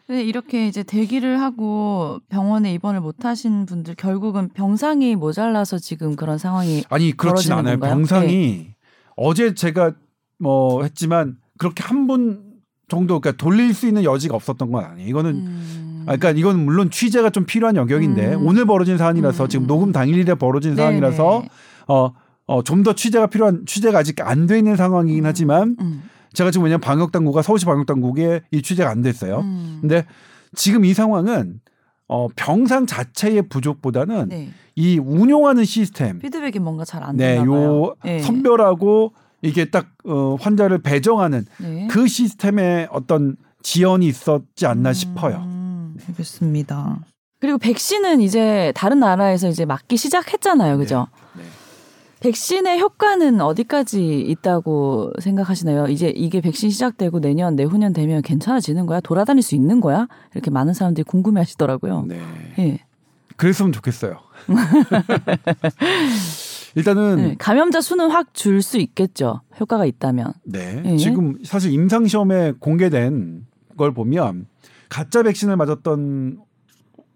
근데 0.06 0.24
이렇게 0.24 0.66
이제 0.66 0.82
대기를 0.82 1.40
하고 1.40 2.18
병원에 2.28 2.74
입원을 2.74 3.00
못 3.00 3.24
하신 3.24 3.66
분들 3.66 3.94
결국은 3.94 4.48
병상이 4.48 5.14
모자라서 5.14 5.78
지금 5.78 6.16
그런 6.16 6.36
상황이 6.36 6.82
아니 6.90 7.12
그렇진 7.12 7.52
않아요. 7.52 7.78
건가요? 7.78 7.90
네. 7.90 7.96
병상이 7.96 8.66
어제 9.16 9.54
제가 9.54 9.92
뭐 10.38 10.82
했지만 10.82 11.36
그렇게 11.58 11.84
한 11.84 12.08
분 12.08 12.50
정도 12.88 13.20
그러니까 13.20 13.42
돌릴 13.42 13.72
수 13.72 13.86
있는 13.86 14.02
여지가 14.02 14.34
없었던 14.34 14.72
건 14.72 14.84
아니에요. 14.84 15.08
이거는 15.08 15.30
음. 15.36 15.89
아, 16.10 16.16
그러니까 16.16 16.30
이건 16.40 16.64
물론 16.64 16.90
취재가 16.90 17.30
좀 17.30 17.44
필요한 17.46 17.76
영역인데 17.76 18.34
음. 18.34 18.46
오늘 18.46 18.64
벌어진 18.64 18.98
사안이라서 18.98 19.44
음. 19.44 19.48
지금 19.48 19.66
녹음 19.68 19.92
당일일에 19.92 20.34
벌어진 20.34 20.74
네네. 20.74 21.06
어, 21.86 22.12
어, 22.46 22.62
좀 22.64 22.82
더 22.82 22.94
취재가 22.94 23.28
필요한 23.28 23.62
취재가 23.64 23.98
아직 23.98 24.20
안 24.20 24.48
돼 24.48 24.58
있는 24.58 24.74
상황이긴 24.74 25.24
하지만 25.24 25.76
음. 25.80 26.02
제가 26.32 26.50
지금 26.50 26.64
왜냐면 26.64 26.80
방역 26.80 27.12
당국과 27.12 27.42
서울시 27.42 27.64
방역 27.64 27.86
당국에 27.86 28.40
이 28.50 28.60
취재가 28.60 28.90
안 28.90 29.02
됐어요. 29.02 29.38
음. 29.40 29.78
근데 29.80 30.04
지금 30.56 30.84
이 30.84 30.94
상황은 30.94 31.60
어, 32.08 32.26
병상 32.34 32.86
자체의 32.86 33.42
부족보다는 33.48 34.30
네. 34.30 34.50
이 34.74 34.98
운용하는 34.98 35.64
시스템 35.64 36.18
피드백이 36.18 36.58
뭔가 36.58 36.84
잘안 36.84 37.16
네, 37.16 37.34
되나 37.34 37.44
봐요. 37.44 37.62
요 37.62 37.94
네. 38.04 38.18
선별하고 38.20 39.12
이게 39.42 39.66
딱 39.66 39.86
어, 40.04 40.36
환자를 40.40 40.78
배정하는 40.78 41.44
네. 41.58 41.86
그 41.88 42.08
시스템에 42.08 42.88
어떤 42.90 43.36
지연이 43.62 44.08
있었지 44.08 44.66
않나 44.66 44.92
싶어요. 44.92 45.59
음, 46.00 46.04
알겠습니다. 46.10 46.98
그리고 47.40 47.58
백신은 47.58 48.20
이제 48.20 48.72
다른 48.76 49.00
나라에서 49.00 49.48
이제 49.48 49.64
맞기 49.64 49.96
시작했잖아요, 49.96 50.76
그죠? 50.78 51.06
네. 51.36 51.42
백신의 52.20 52.80
효과는 52.80 53.40
어디까지 53.40 54.20
있다고 54.20 55.12
생각하시나요? 55.20 55.86
이제 55.88 56.10
이게 56.14 56.42
백신 56.42 56.68
시작되고 56.68 57.20
내년, 57.20 57.56
내후년 57.56 57.94
되면 57.94 58.20
괜찮아지는 58.20 58.84
거야? 58.84 59.00
돌아다닐 59.00 59.42
수 59.42 59.54
있는 59.54 59.80
거야? 59.80 60.06
이렇게 60.34 60.50
많은 60.50 60.74
사람들이 60.74 61.04
궁금해 61.04 61.40
하시더라고요. 61.40 62.04
네. 62.08 62.20
예. 62.58 62.78
그랬으면 63.36 63.72
좋겠어요. 63.72 64.18
일단은 66.76 67.16
네. 67.16 67.34
감염자 67.38 67.80
수는 67.80 68.10
확 68.10 68.34
줄 68.34 68.62
수 68.62 68.78
있겠죠. 68.78 69.40
효과가 69.58 69.86
있다면. 69.86 70.34
네. 70.44 70.80
네. 70.82 70.96
지금 70.98 71.36
사실 71.42 71.72
임상 71.72 72.06
시험에 72.06 72.52
공개된 72.60 73.46
걸 73.76 73.92
보면 73.94 74.46
가짜 74.90 75.22
백신을 75.22 75.56
맞았던 75.56 76.40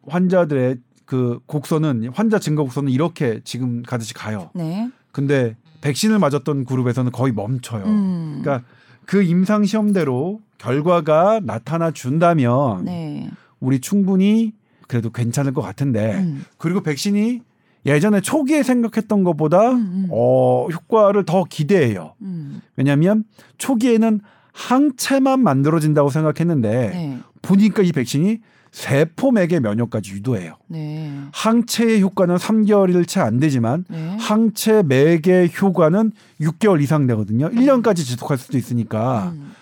환자들의 0.06 0.78
그 1.04 1.40
곡선은 1.46 2.10
환자 2.14 2.38
증가 2.38 2.62
곡선은 2.62 2.90
이렇게 2.90 3.40
지금 3.44 3.82
가듯이 3.82 4.14
가요. 4.14 4.50
네. 4.54 4.90
근데 5.12 5.56
백신을 5.82 6.18
맞았던 6.18 6.64
그룹에서는 6.64 7.12
거의 7.12 7.34
멈춰요. 7.34 7.84
음. 7.84 8.40
그러니까 8.40 8.66
그 9.04 9.22
임상 9.22 9.66
시험대로 9.66 10.40
결과가 10.56 11.40
나타나 11.44 11.90
준다면 11.90 12.86
네. 12.86 13.30
우리 13.60 13.80
충분히 13.80 14.54
그래도 14.88 15.10
괜찮을 15.10 15.52
것 15.52 15.60
같은데 15.60 16.14
음. 16.14 16.44
그리고 16.56 16.80
백신이 16.80 17.40
예전에 17.86 18.20
초기에 18.22 18.62
생각했던 18.62 19.24
것보다 19.24 19.72
음, 19.72 19.76
음. 19.76 20.08
어, 20.10 20.68
효과를 20.68 21.26
더 21.26 21.44
기대해요. 21.44 22.14
음. 22.22 22.62
왜냐하면 22.76 23.24
초기에는 23.58 24.20
항체만 24.54 25.40
만들어진다고 25.40 26.08
생각했는데 26.10 26.70
네. 26.70 27.18
보니까 27.42 27.82
이 27.82 27.92
백신이 27.92 28.40
세포 28.70 29.30
맥의 29.30 29.60
면역까지 29.60 30.12
유도해요. 30.14 30.56
네. 30.68 31.12
항체의 31.32 32.00
효과는 32.00 32.36
3개월일 32.36 33.06
채 33.06 33.20
안 33.20 33.38
되지만 33.38 33.84
네. 33.88 34.16
항체 34.18 34.82
맥의 34.84 35.52
효과는 35.60 36.12
6개월 36.40 36.82
이상 36.82 37.06
되거든요. 37.06 37.50
1년까지 37.50 37.98
지속할 37.98 38.38
수도 38.38 38.56
있으니까 38.56 39.32
음. 39.36 39.52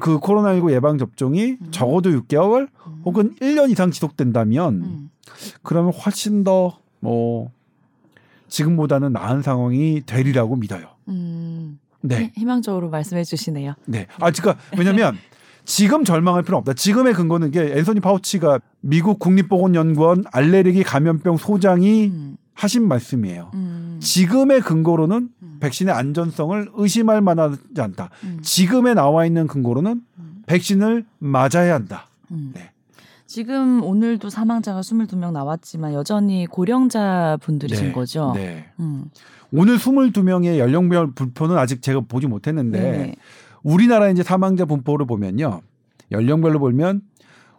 그 0.00 0.18
코로나19 0.18 0.72
예방 0.72 0.98
접종이 0.98 1.56
음. 1.60 1.68
적어도 1.70 2.10
6개월 2.10 2.68
음. 2.86 3.02
혹은 3.04 3.34
1년 3.40 3.70
이상 3.70 3.90
지속된다면 3.90 4.74
음. 4.82 5.10
그러면 5.62 5.92
훨씬 5.92 6.42
더 6.42 6.78
뭐 7.00 7.50
지금보다는 8.48 9.12
나은 9.12 9.42
상황이 9.42 10.02
되리라고 10.06 10.56
믿어요. 10.56 10.88
음. 11.08 11.78
네. 12.08 12.32
희- 12.34 12.40
희망적으로 12.40 12.90
말씀해 12.90 13.24
주시네요. 13.24 13.74
네. 13.86 14.06
아, 14.20 14.30
그러니까 14.30 14.56
왜냐면 14.76 15.16
지금 15.64 16.04
절망할 16.04 16.42
필요는 16.42 16.58
없다. 16.60 16.74
지금의 16.74 17.14
근거는 17.14 17.50
게 17.50 17.60
앤서니 17.76 18.00
파우치가 18.00 18.60
미국 18.80 19.18
국립보건연구원 19.18 20.24
알레르기 20.32 20.82
감염병 20.84 21.36
소장이 21.38 22.06
음. 22.06 22.36
하신 22.54 22.86
말씀이에요. 22.88 23.50
음. 23.54 23.98
지금의 24.00 24.60
근거로는 24.60 25.28
음. 25.42 25.56
백신의 25.60 25.92
안전성을 25.92 26.70
의심할 26.74 27.20
만하지 27.20 27.58
않다. 27.80 28.10
음. 28.24 28.38
지금에 28.42 28.94
나와 28.94 29.26
있는 29.26 29.46
근거로는 29.46 30.00
음. 30.18 30.42
백신을 30.46 31.04
맞아야 31.18 31.74
한다. 31.74 32.06
음. 32.30 32.52
네. 32.54 32.70
지금 33.26 33.82
오늘도 33.82 34.30
사망자가 34.30 34.80
22명 34.82 35.32
나왔지만 35.32 35.92
여전히 35.94 36.46
고령자 36.46 37.38
분들이신 37.42 37.86
네. 37.86 37.92
거죠. 37.92 38.32
네. 38.36 38.66
음. 39.50 39.58
오늘 39.58 39.78
22명의 39.78 40.58
연령별 40.58 41.12
분포는 41.12 41.56
아직 41.56 41.82
제가 41.82 42.00
보지 42.00 42.26
못했는데 42.26 42.80
네네. 42.80 43.16
우리나라 43.62 44.08
이제 44.10 44.22
사망자 44.22 44.64
분포를 44.64 45.06
보면요. 45.06 45.60
연령별로 46.12 46.58
보면 46.58 47.02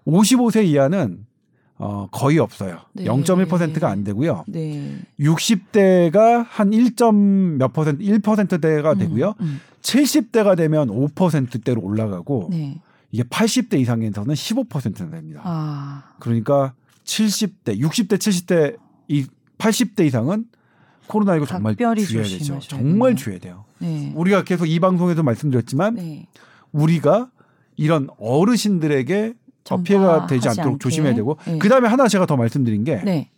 55세 0.05 0.65
이하는 0.65 1.25
어, 1.79 2.07
거의 2.11 2.39
없어요. 2.39 2.79
네. 2.93 3.05
0.1%가 3.05 3.89
안 3.89 4.03
되고요. 4.03 4.45
네. 4.47 4.97
60대가 5.19 6.45
한 6.47 6.73
1 6.73 6.95
몇 7.57 7.71
퍼센트, 7.73 8.03
1%대가 8.03 8.95
되고요. 8.95 9.35
음. 9.41 9.59
70대가 9.81 10.57
되면 10.57 10.87
5%대로 10.87 11.81
올라가고 11.81 12.47
네. 12.49 12.81
이게 13.11 13.23
80대 13.23 13.79
이상에서는 13.79 14.33
15%나 14.33 15.11
됩니다. 15.11 15.41
아. 15.43 16.15
그러니까 16.19 16.73
70대, 17.03 17.79
60대, 17.79 18.17
70대, 18.17 18.77
이 19.07 19.25
80대 19.57 20.05
이상은 20.05 20.45
코로나19 21.07 21.47
정말 21.47 21.73
각별히 21.75 22.05
주의해야 22.05 22.37
되죠. 22.37 22.59
정말. 22.59 23.15
주의해야 23.15 23.39
돼요. 23.41 23.65
네. 23.79 24.11
우리가 24.15 24.43
계속 24.43 24.65
이 24.65 24.79
방송에서 24.79 25.23
말씀드렸지만 25.23 25.95
네. 25.95 26.27
우리가 26.71 27.29
이런 27.75 28.09
어르신들에게 28.19 29.33
어, 29.69 29.83
피해가 29.83 30.27
되지 30.27 30.47
않도록 30.49 30.73
않게. 30.73 30.79
조심해야 30.79 31.13
되고 31.15 31.37
네. 31.45 31.57
그다음에 31.59 31.87
하나 31.87 32.07
제가 32.07 32.25
더 32.25 32.35
말씀드린 32.37 32.83
게 32.83 33.01
네. 33.03 33.29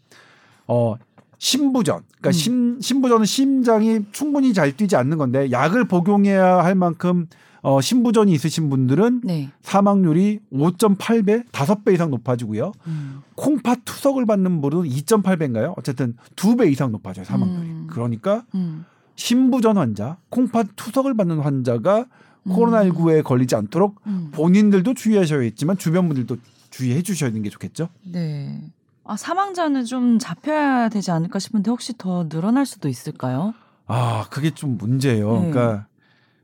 어, 0.67 0.95
심부전. 1.37 2.01
그러니까 2.19 2.29
음. 2.29 2.31
심, 2.31 2.81
심부전은 2.81 3.25
심장이 3.25 3.99
충분히 4.11 4.53
잘 4.53 4.75
뛰지 4.75 4.95
않는 4.95 5.17
건데 5.17 5.49
약을 5.51 5.87
복용해야 5.87 6.63
할 6.63 6.75
만큼 6.75 7.27
어, 7.61 7.81
심부전이 7.81 8.31
있으신 8.31 8.69
분들은 8.69 9.21
네. 9.23 9.49
사망률이 9.61 10.39
5.8배, 10.51 11.49
5배 11.51 11.93
이상 11.93 12.09
높아지고요. 12.11 12.71
음. 12.87 13.21
콩팥 13.35 13.85
투석을 13.85 14.25
받는 14.25 14.61
분은 14.61 14.83
2.8배인가요? 14.83 15.73
어쨌든 15.77 16.15
2배 16.35 16.71
이상 16.71 16.91
높아져요, 16.91 17.25
사망률이. 17.25 17.69
음. 17.69 17.87
그러니까 17.89 18.43
음. 18.55 18.85
심부전 19.15 19.77
환자, 19.77 20.17
콩팥 20.29 20.75
투석을 20.75 21.15
받는 21.15 21.39
환자가 21.39 22.05
음. 22.43 22.53
코로나19에 22.53 23.23
걸리지 23.23 23.55
않도록 23.55 24.01
음. 24.07 24.29
본인들도 24.31 24.93
주의하셔야겠지만 24.93 25.77
주변 25.77 26.07
분들도 26.07 26.37
주의해 26.69 27.01
주셔야 27.01 27.29
되는 27.29 27.43
게 27.43 27.49
좋겠죠. 27.49 27.89
네. 28.03 28.61
아, 29.03 29.17
사망자는 29.17 29.85
좀 29.85 30.19
잡혀야 30.19 30.89
되지 30.89 31.11
않을까 31.11 31.39
싶은데 31.39 31.71
혹시 31.71 31.97
더 31.97 32.29
늘어날 32.29 32.65
수도 32.65 32.87
있을까요? 32.87 33.53
아, 33.87 34.27
그게 34.29 34.51
좀 34.51 34.77
문제예요. 34.77 35.33
네. 35.33 35.49
그러니까 35.49 35.87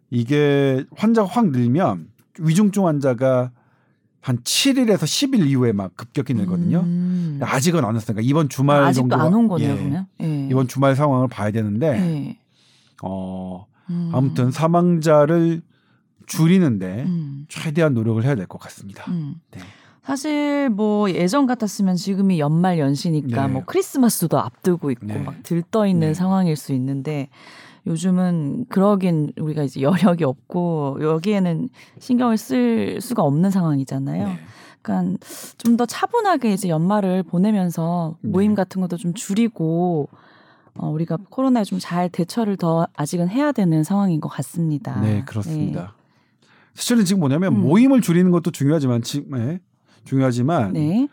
이게 0.10 0.84
환자가 0.96 1.28
확 1.28 1.50
늘면 1.52 2.08
위중증 2.40 2.86
환자가 2.88 3.52
한 4.22 4.38
7일에서 4.40 5.04
10일 5.04 5.46
이후에 5.48 5.72
막 5.72 5.96
급격히 5.96 6.34
늘거든요. 6.34 6.80
음. 6.80 7.40
아직은 7.44 7.86
안 7.86 7.94
왔으니까 7.94 8.22
이번 8.24 8.50
주말 8.50 8.82
아, 8.84 8.88
아직도 8.88 9.16
안 9.16 9.34
온 9.34 9.48
거네요, 9.48 9.72
예, 9.72 9.76
그러면. 9.78 10.08
예. 10.22 10.48
이번 10.50 10.68
주말 10.68 10.96
상황을 10.96 11.28
봐야 11.28 11.52
되는데 11.52 11.92
네. 12.00 12.40
어 13.04 13.68
음. 13.92 14.10
아무튼 14.14 14.52
사망자를 14.52 15.62
줄이는데 16.26 17.04
음. 17.04 17.46
최대한 17.50 17.94
노력을 17.94 18.24
해야 18.24 18.34
될 18.36 18.48
것 18.48 18.58
같습니다. 18.60 19.04
음. 19.12 19.36
네. 19.52 19.60
사실 20.04 20.70
뭐 20.70 21.10
예전 21.12 21.46
같았으면 21.46 21.96
지금이 21.96 22.40
연말 22.40 22.80
연시니까 22.80 23.48
네. 23.48 23.54
뭐 23.54 23.64
크리스마스도 23.66 24.40
앞두고 24.40 24.90
있고 24.92 25.06
네. 25.06 25.20
막 25.20 25.36
들떠 25.44 25.86
있는 25.88 26.10
네. 26.10 26.14
상황일 26.16 26.56
수 26.56 26.74
있는데 26.74 27.30
요즘은 27.88 28.66
그러긴 28.70 29.32
우리가 29.40 29.64
이제 29.64 29.82
여력이 29.82 30.24
없고 30.24 30.98
여기에는 31.02 31.70
신경을 32.00 32.38
쓸 32.38 33.00
수가 33.02 33.24
없는 33.24 33.52
상황이잖아요. 33.52 34.28
네. 34.28 34.40
그러니까 34.82 35.18
좀 35.58 35.78
더 35.78 35.86
차분하게 35.86 36.54
이제 36.54 36.70
연말을 36.70 37.24
보내면서 37.24 38.18
네. 38.22 38.30
모임 38.32 38.56
같은 38.56 38.82
것도 38.82 38.98
좀 38.98 39.14
줄이고 39.14 40.10
어, 40.78 40.90
우리가 40.90 41.18
코로나에 41.30 41.64
좀 41.64 41.80
잘 41.80 42.10
대처를 42.10 42.58
더 42.58 42.88
아직은 42.96 43.30
해야 43.30 43.52
되는 43.52 43.84
상황인 43.84 44.20
것 44.20 44.30
같습니다. 44.30 45.00
네, 45.02 45.24
그렇습니다. 45.26 45.94
사실은 46.74 47.06
지금 47.06 47.20
뭐냐면 47.22 47.54
음. 47.56 47.62
모임을 47.62 48.02
줄이는 48.02 48.32
것도 48.32 48.52
중요하지만 48.52 49.02
지금 49.02 49.38
네, 49.38 49.60
중요하지만 50.04 50.74
네. 50.74 51.08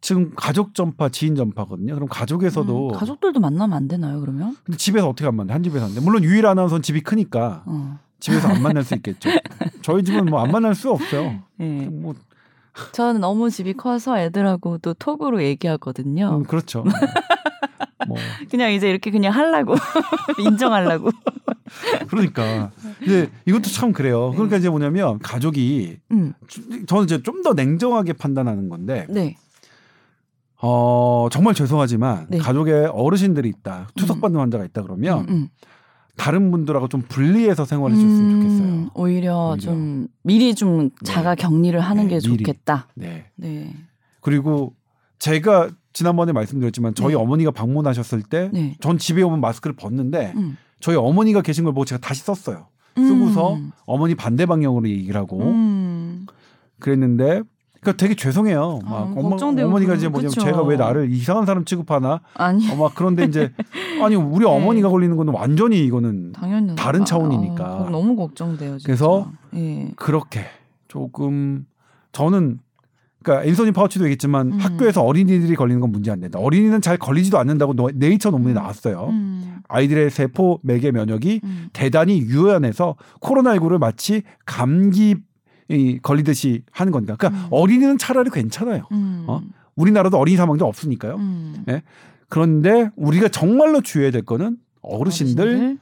지금 0.00 0.32
가족 0.36 0.74
전파, 0.74 1.08
지인 1.08 1.34
전파거든요. 1.34 1.94
그럼 1.94 2.08
가족에서도 2.08 2.88
음, 2.88 2.92
가족들도 2.92 3.40
만나면 3.40 3.76
안 3.76 3.88
되나요, 3.88 4.20
그러면? 4.20 4.56
근데 4.64 4.78
집에서 4.78 5.08
어떻게 5.08 5.26
안 5.26 5.34
만나? 5.36 5.54
한 5.54 5.62
집에서 5.62 5.84
하는데 5.86 6.00
물론 6.00 6.22
유일 6.24 6.46
아나운서는 6.46 6.82
집이 6.82 7.02
크니까 7.02 7.62
어. 7.66 7.98
집에서 8.20 8.48
안 8.48 8.62
만날 8.62 8.84
수 8.84 8.94
있겠죠. 8.94 9.28
저희 9.82 10.02
집은 10.04 10.26
뭐 10.26 10.40
안 10.40 10.50
만날 10.52 10.74
수 10.74 10.90
없어요. 10.90 11.40
네. 11.56 11.88
뭐 11.90 12.14
저는 12.92 13.20
너무 13.20 13.50
집이 13.50 13.74
커서 13.74 14.18
애들하고 14.18 14.78
또 14.78 14.94
톡으로 14.94 15.42
얘기하거든요. 15.42 16.38
음, 16.38 16.44
그렇죠. 16.44 16.84
뭐 18.06 18.16
그냥 18.50 18.72
이제 18.72 18.88
이렇게 18.88 19.10
그냥 19.10 19.32
하려고 19.34 19.74
인정하려고. 20.38 21.10
그러니까 22.08 22.70
근데 22.98 23.28
이것도 23.46 23.64
참 23.64 23.92
그래요. 23.92 24.30
그러니까 24.32 24.56
이제 24.56 24.68
뭐냐면 24.70 25.18
가족이 25.18 25.98
음. 26.12 26.32
저는 26.86 27.04
이제 27.04 27.22
좀 27.22 27.42
더 27.42 27.52
냉정하게 27.54 28.14
판단하는 28.14 28.68
건데 28.68 29.06
네. 29.08 29.36
어 30.60 31.28
정말 31.30 31.54
죄송하지만 31.54 32.26
네. 32.30 32.38
가족에 32.38 32.72
어르신들이 32.92 33.48
있다 33.48 33.88
투석받는 33.96 34.40
환자가 34.40 34.64
있다 34.64 34.82
그러면 34.82 35.20
음, 35.20 35.26
음. 35.28 35.48
다른 36.16 36.50
분들하고 36.50 36.88
좀 36.88 37.02
분리해서 37.02 37.64
생활해 37.64 37.94
주셨으면 37.94 38.30
음, 38.30 38.42
좋겠어요. 38.42 38.90
오히려, 38.94 39.50
오히려. 39.50 39.56
좀 39.56 40.08
미리 40.22 40.54
좀 40.56 40.90
자가 41.04 41.36
격리를 41.36 41.78
하는 41.78 42.08
네, 42.08 42.18
게 42.18 42.28
미리. 42.28 42.38
좋겠다. 42.44 42.88
네. 42.96 43.26
네. 43.36 43.72
그리고 44.20 44.74
제가 45.20 45.70
지난번에 45.92 46.32
말씀드렸지만 46.32 46.94
저희 46.94 47.10
네. 47.10 47.14
어머니가 47.14 47.52
방문하셨을 47.52 48.22
때전 48.22 48.52
네. 48.52 48.76
집에 48.98 49.22
오면 49.22 49.40
마스크를 49.40 49.76
벗는데 49.76 50.32
음. 50.36 50.56
저희 50.80 50.96
어머니가 50.96 51.40
계신 51.40 51.64
걸 51.64 51.72
보고 51.72 51.84
제가 51.84 52.00
다시 52.00 52.22
썼어요. 52.22 52.66
쓰고서 52.96 53.54
음. 53.54 53.70
어머니 53.86 54.16
반대 54.16 54.44
방향으로 54.44 54.88
얘기를 54.88 55.16
하고 55.20 55.40
음. 55.40 56.26
그랬는데 56.80 57.42
그러니까 57.80 57.96
되게 58.02 58.14
죄송해요. 58.16 58.80
막 58.84 58.92
아, 58.92 59.12
엄마, 59.16 59.36
어머니가 59.36 59.94
이제 59.94 60.08
뭐냐면 60.08 60.30
그쵸. 60.30 60.40
제가 60.40 60.62
왜 60.62 60.76
나를 60.76 61.10
이상한 61.12 61.46
사람 61.46 61.64
취급하나? 61.64 62.20
아니 62.34 62.68
어, 62.70 62.76
막 62.76 62.92
그런데 62.94 63.24
이제 63.24 63.52
아니 64.02 64.16
우리 64.16 64.44
네. 64.44 64.50
어머니가 64.50 64.88
걸리는 64.88 65.16
거는 65.16 65.32
완전히 65.32 65.84
이거는 65.84 66.32
당연히 66.32 66.74
다른 66.76 67.02
아, 67.02 67.04
차원이니까. 67.04 67.64
아, 67.64 67.88
너무 67.90 68.16
걱정돼요. 68.16 68.78
진짜. 68.78 68.84
그래서 68.86 69.30
예. 69.54 69.92
그렇게 69.96 70.44
조금 70.88 71.66
저는 72.12 72.58
그러니까 73.22 73.46
앤소니 73.48 73.72
파우치도 73.72 74.04
얘기했지만 74.06 74.52
음. 74.52 74.58
학교에서 74.58 75.02
어린이들이 75.02 75.54
걸리는 75.54 75.80
건 75.80 75.92
문제 75.92 76.10
안 76.10 76.20
된다. 76.20 76.38
어린이는 76.38 76.80
잘 76.80 76.96
걸리지도 76.96 77.38
않는다고 77.38 77.74
노- 77.74 77.90
네이처 77.94 78.30
논문이 78.30 78.54
나왔어요. 78.54 79.08
음. 79.10 79.58
아이들의 79.68 80.10
세포 80.10 80.60
매개 80.62 80.92
면역이 80.92 81.40
음. 81.44 81.68
대단히 81.72 82.20
유연해서 82.20 82.96
코로나19를 83.20 83.78
마치 83.78 84.22
감기 84.46 85.16
이 85.68 85.98
걸리듯이 85.98 86.62
하는 86.72 86.92
거니까. 86.92 87.16
그러니까 87.16 87.44
음. 87.44 87.48
어린이는 87.50 87.98
차라리 87.98 88.30
괜찮아요. 88.30 88.88
음. 88.92 89.24
어? 89.26 89.42
우리나라도 89.76 90.18
어린이 90.18 90.36
사망자 90.36 90.64
없으니까요. 90.64 91.16
음. 91.16 91.64
그런데 92.28 92.90
우리가 92.96 93.28
정말로 93.28 93.80
주의해야 93.80 94.10
될 94.10 94.22
거는 94.22 94.58
어르신들, 94.82 95.78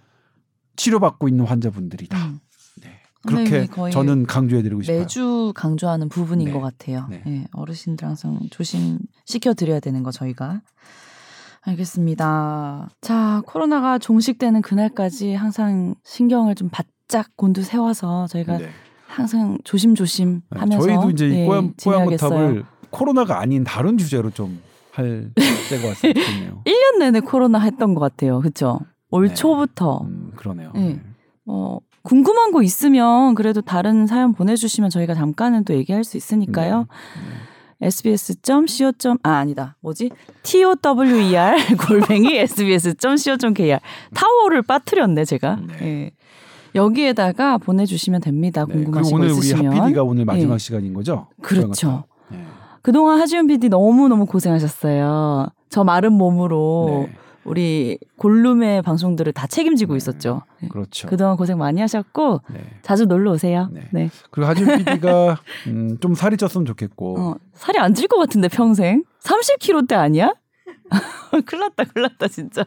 치료받고 0.77 1.29
있는 1.29 1.45
환자분들이다. 1.45 2.17
음. 2.17 2.41
네. 2.83 3.01
그렇게 3.27 3.67
저는 3.91 4.27
강조해드리고 4.27 4.83
싶어요. 4.83 5.01
매주 5.01 5.53
강조하는 5.55 6.09
부분인 6.09 6.49
네. 6.49 6.53
것 6.53 6.61
같아요. 6.61 7.07
네. 7.11 7.23
예, 7.27 7.45
어르신들 7.53 8.07
항상 8.07 8.39
조심시켜 8.51 9.55
드려야 9.55 9.81
되는 9.81 10.03
거 10.03 10.11
저희가. 10.11 10.61
알겠습니다. 11.63 12.89
자, 13.01 13.43
코로나가 13.47 13.99
종식되는 13.99 14.63
그날까지 14.63 15.35
항상 15.35 15.97
신경을 16.05 16.55
좀 16.55 16.69
바짝 16.71 17.37
곤두 17.37 17.63
세워서 17.63 18.29
저희가 18.29 18.59
네. 18.59 18.71
항상 19.17 19.59
조심조심 19.65 20.43
네. 20.51 20.59
하면서 20.61 20.87
저희도 20.87 21.11
이제 21.11 21.29
이 21.29 21.35
예, 21.43 21.47
뽀얀 21.47 21.75
지내야겠어요. 21.77 22.31
거탑을 22.31 22.65
코로나가 22.91 23.41
아닌 23.41 23.65
다른 23.65 23.99
주제로 23.99 24.31
좀 24.31 24.61
할 24.97 25.31
때가 25.69 25.89
왔으면 25.89 26.15
좋겠네요. 26.15 26.63
1년 26.65 26.99
내내 26.99 27.21
코로나 27.21 27.59
했던 27.59 27.95
것 27.95 28.01
같아요. 28.01 28.41
그쵸? 28.41 28.81
올 29.11 29.29
네. 29.29 29.35
초부터. 29.35 30.01
음, 30.05 30.33
그러네요. 30.37 30.73
네. 30.75 31.01
어, 31.45 31.79
궁금한 32.03 32.51
거 32.51 32.63
있으면 32.63 33.35
그래도 33.35 33.61
다른 33.61 34.07
사연 34.07 34.33
보내주시면 34.33 34.89
저희가 34.91 35.15
잠깐은 35.15 35.65
또 35.65 35.75
얘기할 35.75 36.03
수 36.03 36.17
있으니까요. 36.17 36.87
sbs.co. 37.83 39.17
아 39.23 39.31
아니다. 39.33 39.77
뭐지? 39.81 40.11
tower 40.43 41.57
골뱅이 41.87 42.39
sbs.co.kr 42.39 43.79
타워를 44.15 44.63
빠뜨렸네 44.63 45.27
제가. 45.27 45.59
네. 45.79 46.13
예. 46.77 46.81
여기에다가 46.81 47.59
보내주시면 47.59 48.21
됩니다. 48.21 48.65
네, 48.69 48.75
궁금하신 48.75 49.11
거 49.11 49.17
오늘 49.17 49.31
우리 49.33 49.39
있으시면. 49.39 49.77
하피디가 49.79 50.03
오늘 50.03 50.25
마지막 50.25 50.55
예. 50.55 50.59
시간인 50.59 50.93
거죠? 50.95 51.27
그렇죠. 51.43 52.05
네. 52.31 52.45
그동안 52.83 53.21
하지훈 53.21 53.47
PD 53.47 53.69
너무 53.69 54.09
너무 54.09 54.27
고생하셨어요. 54.27 55.49
저 55.69 55.85
마른 55.85 56.13
몸으로 56.13 57.07
네, 57.09 57.17
우리 57.45 57.99
골룸의 58.19 58.83
방송들을 58.83 59.33
다 59.33 59.47
책임지고 59.47 59.97
있었죠. 59.97 60.43
예. 60.63 60.69
그렇죠. 60.69 61.09
그동안 61.09 61.37
고생 61.37 61.59
많이 61.59 61.81
하셨고 61.81 62.43
네. 62.53 62.61
자주 62.83 63.07
놀러 63.07 63.33
오세요. 63.33 63.69
네. 63.73 63.89
네. 63.93 64.11
그리고 64.31 64.49
하준 64.49 64.67
PD가 64.79 65.39
음, 65.69 65.99
좀 66.01 66.15
살이 66.15 66.37
쪘으면 66.37 66.67
좋겠고 66.67 67.19
어, 67.19 67.35
살이 67.55 67.79
안 67.79 67.95
찔 67.95 68.07
것 68.09 68.19
같은데 68.19 68.49
평생 68.49 69.03
30kg대 69.23 69.95
아니야? 69.95 70.33
큰일 71.45 71.61
났다, 71.65 71.85
큰일 71.85 72.03
났다, 72.05 72.29
진짜. 72.29 72.65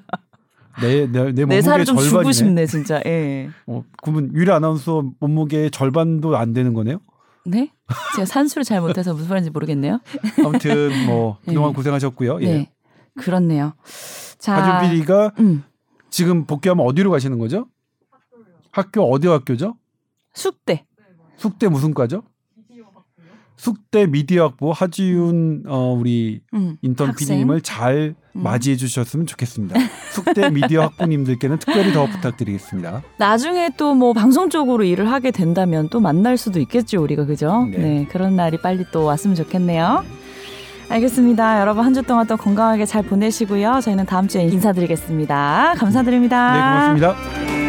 내, 0.81 1.07
내, 1.07 1.31
내 1.31 1.45
내 1.45 1.61
살을 1.61 1.85
좀 1.85 1.97
주고 1.97 2.09
절반이네. 2.09 2.31
싶네, 2.33 2.65
진짜. 2.65 3.01
예. 3.05 3.49
어, 3.67 3.83
그러면 4.01 4.31
유리 4.33 4.51
아나운서 4.51 5.03
몸무게의 5.19 5.71
절반도 5.71 6.37
안 6.37 6.53
되는 6.53 6.73
거네요? 6.73 6.99
네? 7.45 7.71
제가 8.15 8.25
산수를 8.25 8.63
잘 8.63 8.81
못해서 8.81 9.13
무슨 9.13 9.29
말인지 9.29 9.49
모르겠네요. 9.49 9.99
아무튼 10.45 11.05
뭐 11.07 11.37
그동안 11.45 11.71
네. 11.71 11.75
고생하셨고요. 11.75 12.41
예. 12.41 12.45
네. 12.45 12.71
그렇네요. 13.17 13.73
자. 14.37 14.55
하준 14.55 14.89
PD가 14.91 15.33
음, 15.39 15.63
지금 16.09 16.45
복귀하면 16.45 16.85
어디로 16.85 17.11
가시는 17.11 17.39
거죠? 17.39 17.67
학교 18.71 19.01
어디 19.11 19.27
학교죠? 19.27 19.75
숙대. 20.33 20.85
숙대 21.37 21.67
무슨 21.67 21.93
과죠? 21.93 22.23
숙대 23.57 24.05
미디어학부 24.07 24.71
하지윤 24.71 25.63
어, 25.67 25.93
우리 25.93 26.41
음, 26.53 26.77
인턴 26.81 27.09
학생. 27.09 27.27
PD님을 27.27 27.59
잘 27.61 28.15
음. 28.33 28.43
맞이해 28.43 28.75
주셨으면 28.75 29.25
좋겠습니다. 29.25 29.79
숙대 30.11 30.49
미디어 30.49 30.83
학부님들께는 30.97 31.57
특별히 31.59 31.91
더 31.93 32.05
부탁드리겠습니다. 32.07 33.01
나중에 33.17 33.69
또 33.77 33.93
뭐 33.95 34.13
방송 34.13 34.49
쪽으로 34.49 34.83
일을 34.83 35.11
하게 35.11 35.31
된다면 35.31 35.89
또 35.91 35.99
만날 35.99 36.37
수도 36.37 36.59
있겠죠, 36.59 37.01
우리가. 37.01 37.25
그죠? 37.25 37.65
네. 37.71 37.77
네. 37.77 38.07
그런 38.11 38.35
날이 38.35 38.57
빨리 38.61 38.85
또 38.91 39.03
왔으면 39.03 39.35
좋겠네요. 39.35 40.03
알겠습니다. 40.89 41.59
여러분 41.61 41.85
한 41.85 41.93
주 41.93 42.01
동안 42.03 42.25
또 42.27 42.35
건강하게 42.37 42.85
잘 42.85 43.03
보내시고요. 43.03 43.79
저희는 43.83 44.05
다음 44.05 44.27
주에 44.27 44.43
인사드리겠습니다. 44.43 45.73
감사드립니다. 45.77 46.93
네, 46.95 47.03
고맙습니다. 47.03 47.68